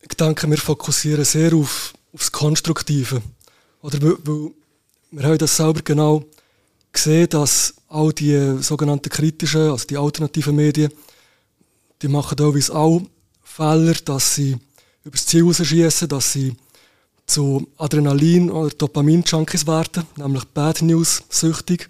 Ich 0.00 0.16
denke, 0.16 0.50
wir 0.50 0.56
fokussieren 0.56 1.26
sehr 1.26 1.52
auf, 1.54 1.92
aufs 2.14 2.32
Konstruktive. 2.32 3.20
Oder 3.82 4.00
weil, 4.00 4.16
weil 4.24 4.50
wir 5.10 5.24
haben 5.24 5.38
das 5.38 5.56
selber 5.56 5.82
genau 5.82 6.24
gesehen, 6.90 7.28
dass 7.28 7.74
all 7.88 8.14
die 8.14 8.62
sogenannten 8.62 9.10
kritischen, 9.10 9.70
also 9.72 9.86
die 9.86 9.98
alternativen 9.98 10.56
Medien, 10.56 10.90
die 12.00 12.08
machen 12.08 12.38
teilweise 12.38 12.74
auch 12.74 13.02
Fehler, 13.42 13.94
dass 14.04 14.34
sie 14.34 14.56
übers 15.08 15.26
Ziel 15.26 15.44
rausschießen, 15.44 16.08
dass 16.08 16.32
sie 16.32 16.54
zu 17.26 17.66
Adrenalin- 17.76 18.50
oder 18.50 18.70
Dopamin-Junkies 18.74 19.66
werden, 19.66 20.04
nämlich 20.16 20.44
Bad 20.44 20.82
News-süchtig. 20.82 21.88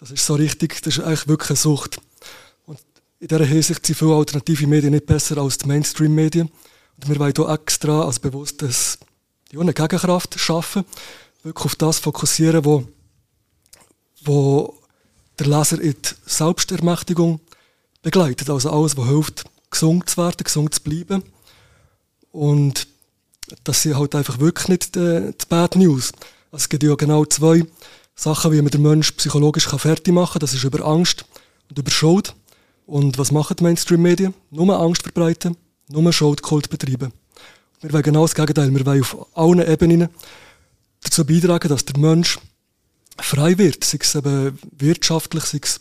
Das 0.00 0.10
ist 0.10 0.26
so 0.26 0.34
richtig, 0.34 0.82
das 0.82 0.98
ist 0.98 1.04
eigentlich 1.04 1.28
wirklich 1.28 1.50
eine 1.50 1.56
Sucht. 1.56 2.00
Und 2.66 2.78
in 3.20 3.28
dieser 3.28 3.44
Hinsicht 3.44 3.84
sind 3.84 3.96
viele 3.96 4.14
alternative 4.14 4.66
Medien 4.66 4.92
nicht 4.92 5.06
besser 5.06 5.38
als 5.38 5.58
die 5.58 5.66
Mainstream-Medien. 5.66 6.50
Und 6.96 7.08
wir 7.08 7.18
wollen 7.18 7.32
hier 7.34 7.48
extra 7.48 8.02
als 8.02 8.18
bewusst 8.18 8.62
eine 8.62 9.72
Gegenkraft 9.72 10.38
schaffen, 10.38 10.84
wirklich 11.42 11.64
auf 11.64 11.76
das 11.76 11.98
fokussieren, 11.98 12.64
wo, 12.64 12.86
wo 14.24 14.74
der 15.38 15.46
Leser 15.46 15.80
in 15.80 15.92
die 15.92 16.14
Selbstermächtigung 16.26 17.40
begleitet. 18.02 18.50
Also 18.50 18.70
alles, 18.70 18.96
was 18.96 19.08
hilft, 19.08 19.44
gesund 19.70 20.08
zu 20.10 20.16
werden, 20.18 20.44
gesund 20.44 20.74
zu 20.74 20.82
bleiben. 20.82 21.22
Und 22.38 22.86
das 23.64 23.82
sind 23.82 23.98
halt 23.98 24.14
einfach 24.14 24.38
wirklich 24.38 24.68
nicht 24.68 24.94
die, 24.94 25.32
die 25.32 25.46
Bad 25.48 25.74
News. 25.74 26.12
Es 26.52 26.68
gibt 26.68 26.84
ja 26.84 26.94
genau 26.94 27.24
zwei 27.24 27.64
Sachen, 28.14 28.52
wie 28.52 28.62
man 28.62 28.70
den 28.70 28.82
Menschen 28.82 29.16
psychologisch 29.16 29.66
fertig 29.66 30.14
machen 30.14 30.34
kann. 30.34 30.40
Das 30.40 30.54
ist 30.54 30.62
über 30.62 30.86
Angst 30.86 31.24
und 31.68 31.80
über 31.80 31.90
Schuld. 31.90 32.36
Und 32.86 33.18
was 33.18 33.32
machen 33.32 33.56
die 33.56 33.64
Mainstream-Medien? 33.64 34.34
Nur 34.52 34.78
Angst 34.78 35.02
verbreiten, 35.02 35.56
nur 35.88 36.12
Schuldkult 36.12 36.70
betreiben. 36.70 37.12
Wir 37.80 37.92
wollen 37.92 38.04
genau 38.04 38.22
das 38.22 38.36
Gegenteil. 38.36 38.72
Wir 38.72 38.86
wollen 38.86 39.02
auf 39.02 39.36
allen 39.36 39.66
Ebenen 39.66 40.08
dazu 41.00 41.24
beitragen, 41.24 41.68
dass 41.68 41.86
der 41.86 41.98
Mensch 41.98 42.38
frei 43.18 43.58
wird, 43.58 43.82
sei 43.82 43.98
es 44.00 44.14
eben 44.14 44.56
wirtschaftlich, 44.78 45.42
sei 45.42 45.58
es 45.60 45.80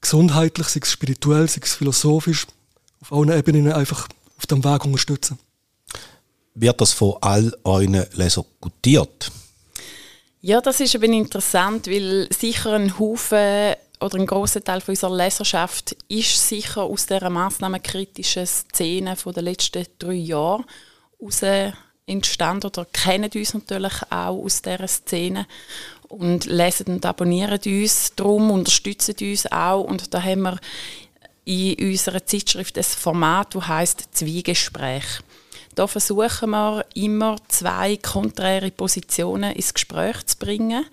gesundheitlich, 0.00 0.66
sei 0.66 0.80
es 0.82 0.90
spirituell, 0.90 1.48
sei 1.48 1.60
es 1.62 1.74
philosophisch, 1.74 2.48
auf 3.02 3.12
allen 3.12 3.30
Ebenen 3.30 3.72
einfach 3.72 4.08
auf 4.36 4.46
dem 4.46 4.64
Weg 4.64 4.84
unterstützen. 4.84 5.38
Wird 6.54 6.80
das 6.80 6.92
von 6.92 7.16
all 7.20 7.56
euren 7.64 8.04
Lesern 8.12 8.44
gutiert? 8.60 9.30
Ja, 10.42 10.60
das 10.60 10.80
ist 10.80 10.94
eben 10.94 11.12
interessant, 11.12 11.86
weil 11.86 12.28
sicher 12.32 12.72
ein 12.72 12.98
Haufen 12.98 13.74
oder 14.00 14.18
ein 14.18 14.26
großer 14.26 14.64
Teil 14.64 14.80
von 14.80 14.92
unserer 14.92 15.14
Leserschaft 15.14 15.96
ist 16.08 16.48
sicher 16.48 16.82
aus 16.82 17.06
dieser 17.06 17.28
massnahmenkritischen 17.28 18.46
Szene 18.46 19.16
von 19.16 19.34
den 19.34 19.44
letzten 19.44 19.86
drei 19.98 20.14
Jahren 20.14 20.64
heraus 21.18 21.42
entstanden 22.06 22.66
oder 22.66 22.86
kennen 22.86 23.30
uns 23.34 23.54
natürlich 23.54 24.02
auch 24.10 24.42
aus 24.42 24.62
dieser 24.62 24.88
Szene 24.88 25.46
und 26.08 26.46
lesen 26.46 26.86
und 26.86 27.06
abonnieren 27.06 27.60
uns 27.64 28.12
darum, 28.16 28.50
unterstützen 28.50 29.14
uns 29.20 29.46
auch 29.52 29.84
und 29.84 30.12
da 30.12 30.22
haben 30.22 30.42
wir 30.42 30.58
in 31.44 31.90
unserer 31.90 32.24
Zeitschrift 32.24 32.76
ein 32.78 32.84
Format, 32.84 33.54
das 33.54 33.68
heißt 33.68 34.08
Zwiegespräch. 34.12 35.20
Da 35.80 35.86
versuchen 35.86 36.50
wir 36.50 36.84
immer 36.92 37.36
zwei 37.48 37.96
konträre 37.96 38.70
Positionen 38.70 39.54
ins 39.54 39.72
Gespräch 39.72 40.26
zu 40.26 40.36
bringen. 40.36 40.84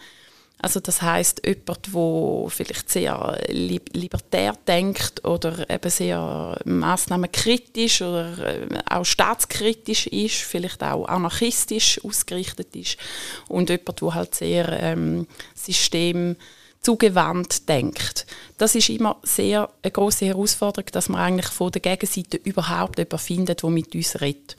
Also 0.60 0.80
das 0.80 1.02
heißt 1.02 1.41
jemand, 1.45 1.93
der 1.93 2.50
vielleicht 2.50 2.89
sehr 2.89 3.38
libertär 3.50 4.54
denkt 4.65 5.26
oder 5.26 5.69
eben 5.69 5.89
sehr 5.89 6.58
maßnahmenkritisch 6.63 8.02
oder 8.02 8.38
äh, 8.38 8.80
auch 8.89 9.04
staatskritisch 9.04 10.08
ist, 10.08 10.36
vielleicht 10.36 10.82
auch 10.82 11.06
anarchistisch 11.10 12.00
ausgerichtet 12.06 12.73
ist. 12.73 12.95
Und 13.50 13.69
jemand, 13.69 14.02
der 14.02 14.15
halt 14.15 14.36
sehr 14.36 14.69
ähm, 14.82 15.28
system 15.54 16.38
zugewandt 16.88 17.67
denkt. 17.67 18.26
Das 18.58 18.73
ist 18.73 18.88
immer 18.88 19.17
sehr 19.21 19.69
eine 19.84 19.91
große 19.91 20.26
Herausforderung, 20.26 20.89
dass 20.93 21.10
man 21.10 21.19
eigentlich 21.19 21.47
von 21.47 21.69
der 21.69 21.82
Gegenseite 21.82 22.38
überhaupt 22.38 22.97
jemanden 22.97 23.17
findet, 23.19 23.62
der 23.62 23.69
mit 23.69 23.93
uns 23.93 24.21
redet. 24.21 24.56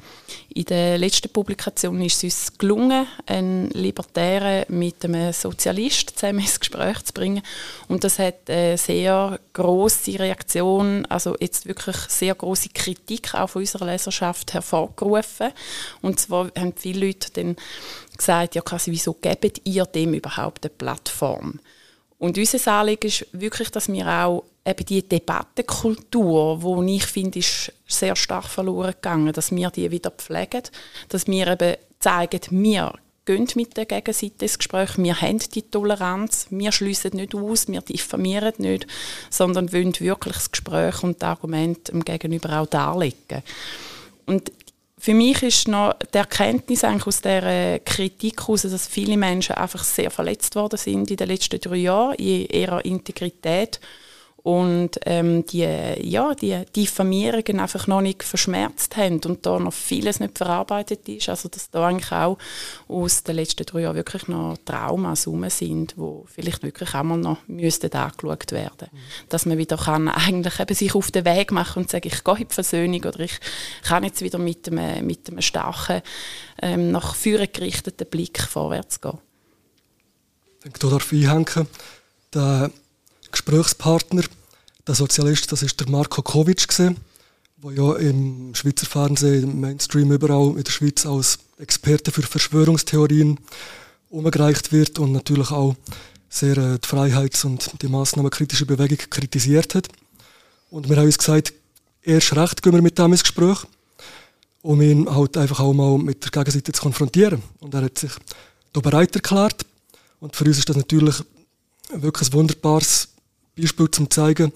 In 0.51 0.67
der 0.67 0.99
letzten 0.99 1.31
Publikation 1.31 2.03
ist 2.03 2.19
es 2.19 2.25
uns 2.25 2.59
gelungen, 2.59 3.07
einen 3.25 3.71
Libertären 3.71 4.67
mit 4.69 5.07
einem 5.07 5.33
Sozialist 5.33 6.19
zusammen 6.19 6.41
ins 6.41 6.61
Gespräch 6.61 7.03
zu 7.03 7.15
bringen. 7.15 7.43
Und 7.89 8.05
das 8.05 8.19
hat 8.19 8.51
eine 8.51 8.77
sehr 8.77 9.41
große 9.55 10.19
Reaktion, 10.19 11.07
also 11.07 11.35
jetzt 11.41 11.65
wirklich 11.65 11.97
sehr 12.09 12.35
große 12.35 12.69
Kritik 12.75 13.35
auch 13.35 13.49
von 13.49 13.63
unserer 13.63 13.87
Leserschaft 13.87 14.53
hervorgerufen. 14.53 15.53
Und 16.03 16.21
zwar 16.21 16.51
haben 16.59 16.75
viele 16.77 17.07
Leute 17.07 17.31
dann 17.33 17.57
gesagt, 18.19 18.55
ja 18.55 18.61
quasi, 18.61 18.91
wieso 18.91 19.15
gebt 19.15 19.63
ihr 19.65 19.87
dem 19.87 20.13
überhaupt 20.13 20.67
eine 20.67 20.75
Plattform? 20.77 21.59
Und 22.19 22.37
unser 22.37 22.73
Anliegen 22.73 23.07
ist 23.07 23.27
wirklich, 23.33 23.71
dass 23.71 23.91
wir 23.91 24.07
auch 24.07 24.45
eben 24.67 24.87
die 24.87 25.09
Debattenkultur, 25.09 26.85
die 26.87 26.97
ich 26.97 27.07
finde, 27.07 27.39
ist 27.39 27.73
sehr 27.87 28.17
stark 28.17 28.47
verloren 28.47 28.93
gegangen, 28.93 29.33
dass 29.33 29.53
wir 29.53 29.71
die 29.71 29.91
wieder 29.91 30.11
pflegen, 30.11 30.63
dass 31.09 31.27
wir 31.27 31.47
eben 31.47 31.77
zeigen, 32.01 32.41
wir 32.51 32.93
gehen 33.25 33.47
mit 33.55 33.77
der 33.77 33.87
Gegenseite 33.87 34.45
ins 34.45 34.59
Gespräch, 34.59 34.97
wir 34.97 35.21
haben 35.21 35.39
die 35.39 35.63
Toleranz, 35.63 36.47
wir 36.51 36.73
schließen 36.73 37.11
nicht 37.15 37.35
aus, 37.35 37.69
wir 37.69 37.83
diffamieren 37.83 38.55
nicht, 38.59 38.87
sondern 39.31 39.73
wollen 39.73 39.99
wirklich 40.01 40.35
das 40.35 40.51
Gespräch 40.51 41.03
und 41.03 41.23
das 41.23 41.29
Argument 41.29 41.89
dem 41.89 42.05
Gegenüber 42.05 42.61
auch 42.61 42.67
darlegen. 42.67 43.43
Und 44.27 44.51
für 44.99 45.15
mich 45.15 45.43
ist 45.43 45.69
noch 45.69 45.95
die 46.13 46.19
Erkenntnis 46.19 46.83
eigentlich 46.83 47.07
aus 47.07 47.21
der 47.21 47.79
Kritik 47.81 48.41
heraus, 48.41 48.63
dass 48.63 48.89
viele 48.89 49.17
Menschen 49.17 49.55
einfach 49.55 49.85
sehr 49.85 50.11
verletzt 50.11 50.57
worden 50.57 50.77
sind 50.77 51.11
in 51.11 51.17
den 51.17 51.29
letzten 51.29 51.61
drei 51.61 51.77
Jahren 51.77 52.15
in 52.17 52.47
ihrer 52.47 52.85
Integrität 52.85 53.81
und 54.43 55.01
ähm, 55.05 55.45
die, 55.47 55.67
ja, 56.01 56.35
die 56.35 56.65
Diffamierungen 56.75 57.61
einfach 57.61 57.87
noch 57.87 58.01
nicht 58.01 58.23
verschmerzt 58.23 58.97
haben 58.97 59.21
und 59.27 59.45
da 59.45 59.59
noch 59.59 59.73
vieles 59.73 60.21
nicht 60.21 60.39
verarbeitet 60.39 61.09
ist. 61.09 61.29
Also 61.29 61.49
dass 61.49 61.71
da 61.71 61.87
eigentlich 61.87 62.13
auch 62.13 62.39
aus 62.87 63.25
den 63.25 63.37
letzten 63.37 63.67
drei 63.67 63.81
Jahren 63.81 63.97
wirklich 63.97 64.29
noch 64.29 64.57
Traumas 64.65 65.27
rum 65.27 65.49
sind, 65.51 65.95
wo 65.97 66.25
vielleicht 66.33 66.63
wirklich 66.63 66.95
auch 66.95 67.03
mal 67.03 67.19
noch 67.19 67.39
müssten 67.49 67.93
angeschaut 67.93 68.53
werden. 68.53 68.89
Mhm. 68.93 68.99
Dass 69.29 69.45
man 69.45 69.59
wieder 69.59 69.77
kann 69.77 70.09
eigentlich 70.09 70.61
eben 70.61 70.75
sich 70.75 70.95
auf 70.95 71.11
den 71.11 71.25
Weg 71.25 71.51
machen 71.51 71.83
und 71.83 71.91
sagen, 71.91 72.07
ich 72.07 72.23
gehe 72.23 72.37
in 72.37 72.49
die 72.49 72.55
Versöhnung 72.55 73.05
oder 73.05 73.21
ich 73.21 73.41
kann 73.83 74.05
jetzt 74.05 74.23
wieder 74.23 74.39
mit 74.39 74.69
einem, 74.69 75.05
mit 75.05 75.29
einem 75.29 75.43
starken, 75.43 76.01
ähm, 76.63 76.93
nach 76.93 77.17
vorne 77.17 77.49
gerichteten 77.49 78.07
Blick 78.09 78.41
vorwärts 78.41 79.01
gehen. 79.01 79.19
Ich 80.59 80.65
denke, 80.65 80.79
da 80.79 80.89
darf 80.89 81.13
ich 81.13 81.29
einhängen. 81.29 81.69
Der 82.33 82.71
Gesprächspartner 83.31 84.25
der 84.87 84.95
Sozialist, 84.95 85.53
das 85.53 85.63
ist 85.63 85.79
der 85.81 85.89
Marko 85.89 86.23
Kovic 86.23 86.67
der 86.77 87.73
ja 87.73 87.97
im 87.97 88.55
Schweizer 88.55 88.87
Fernsehen, 88.87 89.43
im 89.45 89.61
Mainstream 89.61 90.13
überall 90.13 90.57
in 90.57 90.65
der 90.65 90.71
Schweiz 90.71 91.05
als 91.05 91.39
Experte 91.59 92.13
für 92.13 92.23
Verschwörungstheorien 92.23 93.39
umgereicht 94.11 94.73
wird 94.73 94.99
und 94.99 95.13
natürlich 95.13 95.51
auch 95.51 95.75
sehr 96.29 96.57
äh, 96.57 96.79
die 96.79 96.87
Freiheits- 96.87 97.45
und 97.45 97.83
die 97.83 97.89
massnahmenkritische 97.89 98.67
Bewegung 98.67 98.99
kritisiert 99.11 99.75
hat. 99.75 99.89
Und 100.71 100.89
wir 100.89 100.97
haben 100.97 101.07
uns 101.07 101.19
gesagt, 101.19 101.53
erst 102.03 102.37
recht 102.37 102.63
gehen 102.63 102.75
wir 102.75 102.83
mit 102.83 102.99
dem 102.99 103.13
ins 103.13 103.23
Gespräch, 103.23 103.59
um 104.63 104.81
ihn 104.81 105.13
halt 105.13 105.37
einfach 105.37 105.61
auch 105.61 105.73
mal 105.73 105.99
mit 105.99 106.25
der 106.25 106.31
Gegenseite 106.31 106.73
zu 106.73 106.83
konfrontieren. 106.83 107.43
Und 107.61 107.75
er 107.75 107.83
hat 107.83 107.99
sich 107.99 108.13
da 108.73 108.81
bereit 108.81 109.15
erklärt. 109.15 109.65
Und 110.21 110.37
für 110.37 110.45
uns 110.45 110.59
ist 110.59 110.69
das 110.69 110.77
natürlich 110.77 111.23
wirklich 111.91 112.29
ein 112.29 112.35
wunderbares 112.35 113.09
Beispiel 113.61 113.91
zum 113.91 114.11
zeigen, 114.11 114.53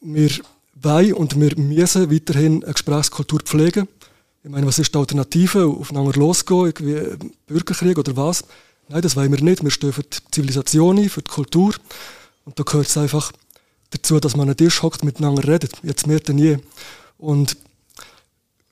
wir 0.00 0.30
wollen 0.74 1.14
und 1.14 1.40
wir 1.40 1.56
müssen 1.58 2.10
weiterhin 2.10 2.62
eine 2.62 2.72
Gesprächskultur 2.72 3.40
pflegen. 3.40 3.88
Ich 4.44 4.50
meine, 4.50 4.66
was 4.66 4.78
ist 4.78 4.94
die 4.94 4.98
Alternative? 4.98 5.66
Aufeinander 5.66 6.12
losgehen, 6.12 6.66
irgendwie 6.66 7.26
Bürgerkrieg 7.46 7.98
oder 7.98 8.16
was? 8.16 8.44
Nein, 8.88 9.02
das 9.02 9.16
wollen 9.16 9.32
wir 9.32 9.42
nicht. 9.42 9.64
Wir 9.64 9.70
stehen 9.70 9.92
für 9.92 10.04
die 10.04 10.18
Zivilisation 10.30 10.98
ein, 10.98 11.10
für 11.10 11.22
die 11.22 11.30
Kultur. 11.30 11.74
Und 12.44 12.58
da 12.58 12.62
gehört 12.62 12.86
es 12.86 12.96
einfach 12.96 13.32
dazu, 13.90 14.20
dass 14.20 14.36
man 14.36 14.42
an 14.42 14.48
einen 14.50 14.56
Tisch 14.56 14.82
hockt, 14.82 15.04
miteinander 15.04 15.46
redet. 15.46 15.72
Jetzt 15.82 16.06
mehr 16.06 16.20
denn 16.20 16.38
je. 16.38 16.58
Und 17.18 17.56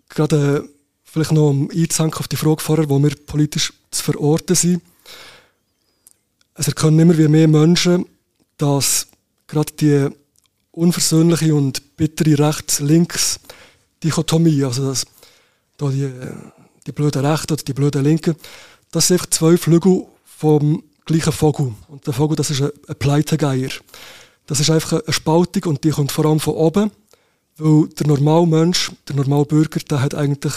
gerade 0.09 0.65
äh, 0.65 0.69
vielleicht 1.03 1.33
noch 1.33 1.51
um 1.51 1.71
einzuhängen 1.71 2.15
auf 2.15 2.29
die 2.29 2.37
Frage 2.37 2.63
vorher, 2.63 2.89
wo 2.89 3.03
wir 3.03 3.15
politisch 3.27 3.73
zu 3.91 4.03
verorten 4.03 4.55
sind. 4.55 4.83
Es 6.55 6.69
erkennen 6.69 7.01
immer 7.01 7.19
wie 7.19 7.29
mehr 7.29 7.49
Menschen, 7.49 8.07
dass 8.59 9.09
gerade 9.55 9.73
die 9.73 10.11
unversöhnliche 10.73 11.55
und 11.55 11.97
bittere 11.97 12.39
Rechts-Links-Dichotomie, 12.39 14.65
also 14.65 14.89
dass 14.89 15.07
da 15.77 15.89
die, 15.89 16.11
die 16.87 16.93
blöden 16.93 17.25
Rechten 17.25 17.55
oder 17.55 17.63
die 17.63 17.73
blöden 17.73 18.05
Linken, 18.05 18.37
das 18.91 19.09
sind 19.09 19.15
einfach 19.17 19.31
zwei 19.31 19.57
Flügel 19.57 20.05
vom 20.25 20.85
gleichen 21.05 21.33
Vogel. 21.33 21.75
Und 21.89 22.07
der 22.07 22.15
Vogel, 22.15 22.37
das 22.37 22.51
ist 22.51 22.63
ein, 22.63 22.71
ein 22.89 22.97
Pleitegeier. 22.97 23.71
Das 24.47 24.61
ist 24.61 24.71
einfach 24.71 25.03
eine 25.03 25.13
Spaltung 25.13 25.65
und 25.65 25.83
die 25.85 25.91
kommt 25.91 26.13
vor 26.13 26.27
allem 26.27 26.41
von 26.41 26.55
oben, 26.55 26.91
weil 27.57 27.89
der 27.89 28.07
normale 28.07 28.47
Mensch, 28.47 28.93
der 29.09 29.17
normale 29.17 29.47
Bürger, 29.47 29.81
der 29.81 30.03
hat 30.03 30.15
eigentlich, 30.15 30.55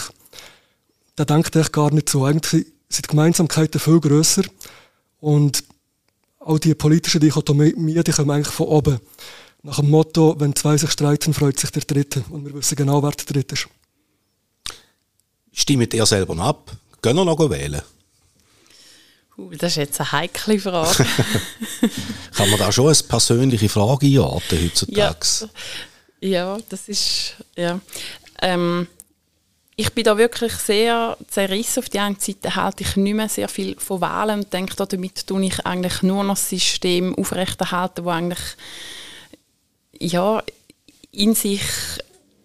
der 1.16 1.24
denkt 1.24 1.56
echt 1.56 1.72
gar 1.72 1.90
nicht 1.92 2.08
so. 2.08 2.24
Eigentlich 2.24 2.66
sind 2.88 3.06
die 3.06 3.08
Gemeinsamkeiten 3.08 3.80
viel 3.80 4.00
grösser 4.00 4.44
und 5.20 5.64
auch 6.48 6.58
die 6.58 6.74
politischen 6.74 7.20
Dichotomien, 7.20 8.02
die 8.02 8.12
kommen 8.12 8.30
eigentlich 8.30 8.54
von 8.54 8.66
oben. 8.68 9.00
Nach 9.62 9.80
dem 9.80 9.90
Motto, 9.90 10.34
wenn 10.38 10.54
zwei 10.54 10.76
sich 10.76 10.90
streiten, 10.90 11.34
freut 11.34 11.60
sich 11.60 11.70
der 11.70 11.82
Dritte. 11.82 12.24
Und 12.30 12.46
wir 12.46 12.54
wissen 12.54 12.76
genau, 12.76 13.02
wer 13.02 13.10
der 13.10 13.26
Dritte 13.26 13.54
ist. 13.54 13.68
Stimmt 15.52 15.92
ihr 15.92 16.06
selber 16.06 16.38
ab? 16.38 16.72
Gehen 17.02 17.16
wir 17.16 17.24
noch 17.24 17.50
wählen? 17.50 17.82
Uh, 19.36 19.50
das 19.50 19.72
ist 19.72 19.76
jetzt 19.76 20.00
eine 20.00 20.12
heikle 20.12 20.58
Frage. 20.58 21.06
Kann 22.34 22.50
man 22.50 22.58
da 22.58 22.72
schon 22.72 22.86
eine 22.88 22.96
persönliche 22.96 23.68
Frage 23.68 24.06
einordnen 24.06 24.64
heutzutage? 24.64 25.50
Ja, 26.20 26.28
ja 26.28 26.58
das 26.68 26.88
ist, 26.88 27.34
ja. 27.56 27.80
Ähm, 28.40 28.86
ich 29.80 29.92
bin 29.92 30.02
da 30.02 30.18
wirklich 30.18 30.54
sehr 30.54 31.16
zerrissen. 31.28 31.78
Auf 31.78 31.88
die 31.88 32.00
einen 32.00 32.18
Seite 32.18 32.56
halte 32.56 32.82
ich 32.82 32.96
nicht 32.96 33.14
mehr 33.14 33.28
sehr 33.28 33.48
viel 33.48 33.78
von 33.78 34.00
Wahlen 34.00 34.40
und 34.40 34.52
denke, 34.52 34.74
damit 34.74 35.24
tue 35.24 35.44
ich 35.44 35.64
eigentlich 35.64 36.02
nur 36.02 36.24
noch 36.24 36.34
das 36.34 36.48
System 36.48 37.14
aufrechterhalten, 37.14 38.04
wo 38.04 38.10
eigentlich 38.10 38.40
ja, 40.00 40.42
in 41.12 41.36
sich 41.36 41.62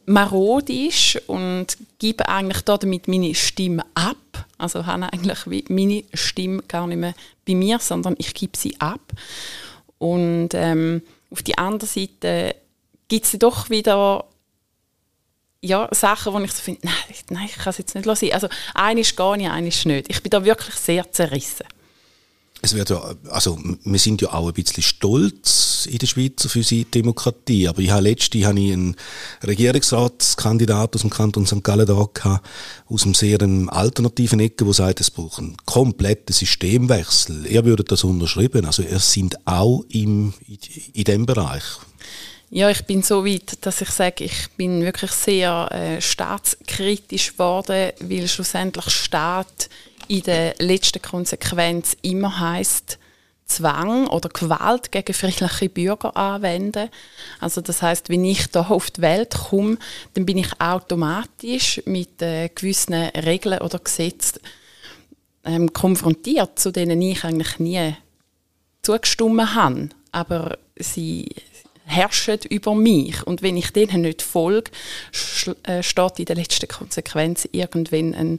marod 0.06 0.70
ist 0.70 1.24
und 1.26 1.76
gebe 1.98 2.30
eigentlich 2.30 2.62
damit 2.62 3.08
meine 3.08 3.34
Stimme 3.34 3.84
ab. 3.96 4.46
Also 4.60 4.86
habe 4.86 5.12
eigentlich 5.12 5.70
meine 5.70 6.04
Stimme 6.14 6.62
gar 6.68 6.86
nicht 6.86 7.00
mehr 7.00 7.16
bei 7.48 7.56
mir, 7.56 7.80
sondern 7.80 8.14
ich 8.20 8.36
gebe 8.36 8.56
sie 8.56 8.80
ab. 8.80 9.02
Und 9.98 10.50
ähm, 10.54 11.02
auf 11.32 11.42
die 11.42 11.58
andere 11.58 11.90
Seite 11.90 12.56
gibt 13.08 13.26
es 13.26 13.32
doch 13.40 13.72
wieder 13.72 14.24
ja, 15.64 15.88
Sachen, 15.92 16.34
wo 16.34 16.40
ich 16.40 16.52
so 16.52 16.62
finde, 16.62 16.82
nein, 16.84 16.94
nein, 17.30 17.46
ich 17.46 17.56
kann 17.56 17.72
es 17.72 17.78
jetzt 17.78 17.96
nicht 17.96 18.06
lassen. 18.06 18.32
Also 18.34 18.48
eines 18.74 19.16
gar 19.16 19.38
nicht, 19.38 19.50
eines 19.50 19.86
nicht. 19.86 20.10
Ich 20.10 20.22
bin 20.22 20.30
da 20.30 20.44
wirklich 20.44 20.76
sehr 20.76 21.10
zerrissen 21.12 21.66
es 22.64 22.74
wird 22.74 22.90
ja, 22.90 23.14
also 23.30 23.60
wir 23.84 24.00
sind 24.00 24.22
ja 24.22 24.32
auch 24.32 24.48
ein 24.48 24.54
bisschen 24.54 24.82
stolz 24.82 25.86
in 25.92 25.98
der 25.98 26.08
Schweiz 26.08 26.46
auf 26.46 26.56
unsere 26.56 26.86
Demokratie, 26.86 27.68
aber 27.68 27.82
ich 27.82 27.92
habe 27.92 28.04
letztens 28.04 28.46
habe 28.46 28.58
ich 28.58 28.72
einen 28.72 28.96
Regierungsratskandidat 29.46 30.96
aus 30.96 31.02
dem 31.02 31.10
Kanton 31.10 31.46
St. 31.46 31.62
Gallen 31.62 31.86
da 31.86 32.08
gehabt, 32.14 32.48
aus 32.88 33.04
einem 33.04 33.16
sehr 33.16 33.42
alternativen 33.42 34.40
Ecke, 34.40 34.64
der 34.64 34.74
sagt, 34.74 35.02
es 35.02 35.12
braucht 35.12 35.40
einen 35.40 35.58
kompletten 35.66 36.34
Systemwechsel. 36.34 37.48
Er 37.48 37.66
würde 37.66 37.84
das 37.84 38.06
unterschreiben, 38.06 38.66
also 38.66 38.82
er 38.82 39.00
sind 39.00 39.46
auch 39.46 39.84
im, 39.90 40.34
in 40.94 41.04
diesem 41.04 41.26
Bereich. 41.26 41.64
Ja, 42.56 42.70
ich 42.70 42.86
bin 42.86 43.02
so 43.02 43.26
weit, 43.26 43.66
dass 43.66 43.82
ich 43.82 43.90
sage, 43.90 44.26
ich 44.26 44.48
bin 44.58 44.84
wirklich 44.84 45.10
sehr 45.10 45.68
äh, 45.72 46.00
staatskritisch 46.00 47.32
geworden, 47.32 47.94
weil 48.00 48.28
schlussendlich 48.28 48.92
Staat 48.92 49.70
in 50.08 50.22
der 50.22 50.54
letzten 50.60 51.02
Konsequenz 51.02 51.98
immer 52.04 52.40
heißt 52.40 53.00
Zwang 53.48 54.06
oder 54.06 54.30
Gewalt 54.30 54.92
gegen 54.92 55.16
friedliche 55.16 55.68
Bürger 55.68 56.16
anwenden. 56.16 56.90
Also 57.40 57.60
das 57.60 57.82
heißt, 57.82 58.10
wenn 58.10 58.24
ich 58.24 58.46
da 58.52 58.62
auf 58.62 58.92
die 58.92 59.02
Welt 59.02 59.34
komme, 59.50 59.80
dann 60.14 60.28
bin 60.28 60.38
ich 60.38 60.62
automatisch 60.62 61.82
mit 61.86 62.22
äh, 62.22 62.50
gewissen 62.50 62.94
Regeln 62.94 63.62
oder 63.62 63.80
Gesetzen 63.80 64.42
ähm, 65.44 65.74
konfrontiert, 65.74 66.60
zu 66.60 66.70
denen 66.70 67.02
ich 67.02 67.24
eigentlich 67.24 67.58
nie 67.58 67.96
zugestimmt 68.84 69.56
habe. 69.56 69.90
Aber 70.12 70.60
sie 70.78 71.30
herrschen 71.86 72.40
über 72.50 72.76
mich. 72.76 73.26
Und 73.26 73.42
wenn 73.42 73.58
ich 73.58 73.72
denen 73.72 74.02
nicht 74.02 74.22
folge, 74.22 74.72
äh, 75.64 75.84
steht 75.84 76.20
in 76.20 76.26
der 76.26 76.36
letzten 76.36 76.68
Konsequenz 76.68 77.48
irgendwann 77.52 78.16
ein 78.16 78.38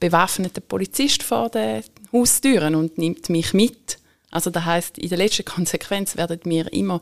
bewaffneter 0.00 0.60
Polizist 0.60 1.22
vor 1.22 1.48
den 1.48 1.84
Haustüren 2.12 2.74
und 2.74 2.98
nimmt 2.98 3.28
mich 3.28 3.54
mit. 3.54 3.98
Also 4.32 4.50
das 4.50 4.64
heißt, 4.64 4.98
in 4.98 5.10
der 5.10 5.18
letzten 5.18 5.44
Konsequenz 5.44 6.16
werden 6.16 6.40
wir 6.44 6.72
immer 6.72 7.00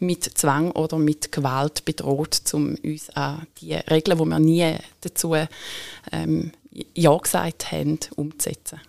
mit 0.00 0.24
Zwang 0.24 0.72
oder 0.72 0.98
mit 0.98 1.30
Gewalt 1.30 1.84
bedroht, 1.84 2.40
um 2.52 2.74
uns 2.82 3.08
an 3.10 3.46
die 3.60 3.74
Regeln, 3.74 4.18
die 4.18 4.24
wir 4.24 4.38
nie 4.40 4.74
dazu 5.00 5.34
ähm, 6.10 6.52
ja 6.94 7.16
gesagt 7.16 7.70
haben, 7.70 8.00
umzusetzen. 8.16 8.80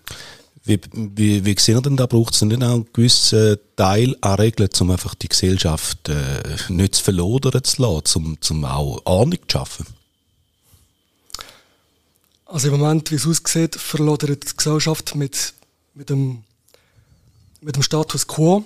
Wie, 0.65 0.80
wie, 0.93 1.43
wie 1.43 1.56
sehen 1.60 1.82
denn 1.82 1.97
da? 1.97 2.06
Braucht 2.06 2.36
es 2.36 2.41
nicht 2.41 2.63
auch 2.63 2.73
einen 2.73 2.88
gewissen 2.93 3.58
Teil 3.76 4.15
an 4.21 4.36
Regeln, 4.36 4.69
um 4.80 4.91
einfach 4.91 5.13
die 5.13 5.28
Gesellschaft 5.28 6.08
äh, 6.08 6.41
nicht 6.69 6.95
zu 6.95 7.04
verlodern 7.04 7.63
zu 7.63 7.82
lassen, 7.82 8.17
um, 8.26 8.38
um 8.49 8.65
auch 8.65 9.02
Ordnung 9.04 9.39
zu 9.41 9.52
schaffen? 9.52 9.86
Also 12.45 12.69
im 12.69 12.80
Moment, 12.80 13.12
wie 13.12 13.15
es 13.15 13.28
aussieht, 13.28 13.76
verlodert 13.76 14.52
die 14.52 14.56
Gesellschaft 14.56 15.15
mit, 15.15 15.54
mit, 15.95 16.10
dem, 16.10 16.43
mit 17.62 17.76
dem 17.76 17.84
Status 17.84 18.26
quo. 18.26 18.63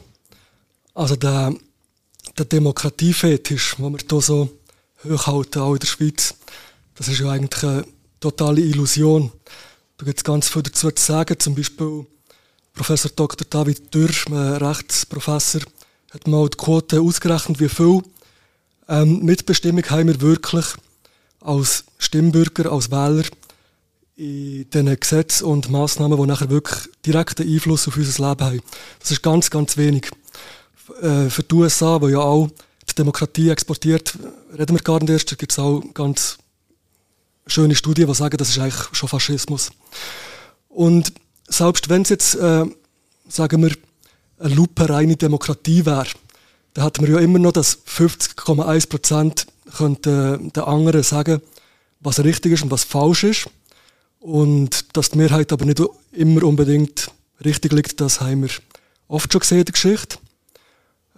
Also 0.93 1.15
der, 1.15 1.55
der 2.37 2.45
Demokratiefetisch, 2.45 3.77
den 3.77 3.93
wir 3.93 3.99
hier 4.07 4.21
so 4.21 4.49
hochhalten, 5.03 5.61
auch 5.61 5.73
in 5.73 5.79
der 5.79 5.87
Schweiz, 5.87 6.35
das 6.95 7.07
ist 7.07 7.19
ja 7.19 7.29
eigentlich 7.31 7.63
eine 7.63 7.85
totale 8.19 8.61
Illusion. 8.61 9.31
Da 9.97 10.05
gibt 10.05 10.19
es 10.19 10.23
ganz 10.23 10.47
viel 10.47 10.61
dazu 10.61 10.91
zu 10.91 11.03
sagen. 11.03 11.39
Zum 11.39 11.55
Beispiel 11.55 12.05
Professor 12.73 13.11
Dr. 13.15 13.47
David 13.49 13.93
Dürr, 13.93 14.11
ein 14.27 14.63
Rechtsprofessor, 14.63 15.61
hat 16.11 16.27
mal 16.27 16.47
die 16.49 16.57
Quote 16.57 17.01
ausgerechnet, 17.01 17.59
wie 17.59 17.69
viel 17.69 18.03
ähm, 18.87 19.23
Mitbestimmung 19.23 19.83
haben 19.89 20.07
wir 20.07 20.21
wirklich 20.21 20.65
als 21.41 21.83
Stimmbürger, 21.97 22.71
als 22.71 22.91
Wähler 22.91 23.23
in 24.15 24.69
diesen 24.69 24.99
Gesetzen 24.99 25.45
und 25.45 25.69
Massnahmen, 25.69 26.17
die 26.19 26.27
nachher 26.27 26.49
wirklich 26.49 26.89
direkten 27.05 27.47
Einfluss 27.47 27.87
auf 27.87 27.97
unser 27.97 28.29
Leben 28.29 28.45
haben. 28.45 28.61
Das 28.99 29.11
ist 29.11 29.23
ganz, 29.23 29.49
ganz 29.49 29.77
wenig. 29.77 30.09
Äh, 31.01 31.29
für 31.29 31.43
die 31.43 31.55
USA, 31.55 31.97
die 31.99 32.11
ja 32.11 32.19
auch 32.19 32.49
die 32.89 32.95
Demokratie 32.95 33.49
exportiert, 33.49 34.17
reden 34.57 34.75
wir 34.75 34.83
gar 34.83 34.99
nicht 34.99 35.09
erst, 35.09 35.31
da 35.31 35.35
gibt 35.35 35.51
es 35.51 35.59
auch 35.59 35.81
ganz 35.93 36.37
schöne 37.47 37.75
Studien, 37.75 38.07
die 38.07 38.13
sagen, 38.13 38.37
das 38.37 38.49
ist 38.49 38.59
eigentlich 38.59 38.87
schon 38.91 39.09
Faschismus. 39.09 39.71
Und 40.69 41.13
selbst 41.47 41.89
wenn 41.89 42.01
es 42.03 42.09
jetzt, 42.09 42.35
äh, 42.35 42.65
sagen 43.27 43.63
wir, 43.63 43.71
eine 44.39 44.53
lupenreine 44.53 45.15
Demokratie 45.15 45.85
wäre, 45.85 46.07
dann 46.73 46.85
hätten 46.85 47.07
wir 47.07 47.15
ja 47.15 47.19
immer 47.19 47.39
noch, 47.39 47.53
dass 47.53 47.79
50,1 47.87 48.87
Prozent 48.87 49.47
könnten 49.75 50.51
den 50.53 50.63
anderen 50.63 51.03
sagen, 51.03 51.41
was 51.99 52.23
richtig 52.23 52.53
ist 52.53 52.63
und 52.63 52.71
was 52.71 52.83
falsch 52.83 53.23
ist. 53.23 53.49
Und 54.19 54.95
dass 54.95 55.09
die 55.09 55.17
Mehrheit 55.17 55.51
aber 55.51 55.65
nicht 55.65 55.81
immer 56.11 56.43
unbedingt 56.43 57.11
richtig 57.43 57.71
liegt, 57.73 57.99
das 58.01 58.21
haben 58.21 58.43
wir 58.43 58.49
oft 59.07 59.31
schon 59.31 59.39
gesehen 59.39 59.59
in 59.59 59.65
der 59.65 59.73
Geschichte. 59.73 60.17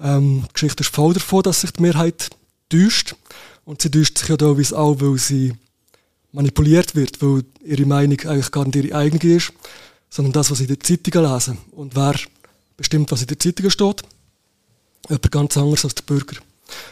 Ähm, 0.02 0.44
die 0.48 0.54
Geschichte 0.54 0.82
ist 0.84 0.96
voll 0.96 1.14
davon, 1.14 1.44
dass 1.44 1.62
sich 1.62 1.72
die 1.72 1.82
Mehrheit 1.82 2.30
täuscht. 2.70 3.16
Und 3.66 3.82
sie 3.82 3.92
täuscht 3.92 4.18
sich 4.18 4.30
ja 4.30 4.38
teilweise 4.38 4.78
auch, 4.78 5.00
weil 5.00 5.18
sie 5.18 5.54
manipuliert 6.32 6.96
wird, 6.96 7.22
weil 7.22 7.44
ihre 7.64 7.86
Meinung 7.86 8.20
eigentlich 8.22 8.52
gar 8.52 8.66
nicht 8.66 8.76
ihre 8.76 8.96
eigene 8.96 9.36
ist, 9.36 9.52
sondern 10.10 10.34
das, 10.34 10.52
was 10.52 10.60
sie 10.60 10.66
in 10.66 10.76
den 10.76 10.82
Zeitungen 10.82 11.32
lesen. 11.32 11.58
Und 11.72 11.96
wer 11.96 12.16
bestimmt, 12.78 13.12
was 13.12 13.22
in 13.22 13.28
den 13.28 13.40
Zeitungen 13.40 13.72
steht? 13.72 14.02
Jemand 15.08 15.32
ganz 15.32 15.58
anders 15.58 15.86
als 15.86 15.96
der 15.96 16.04
Bürger. 16.04 16.38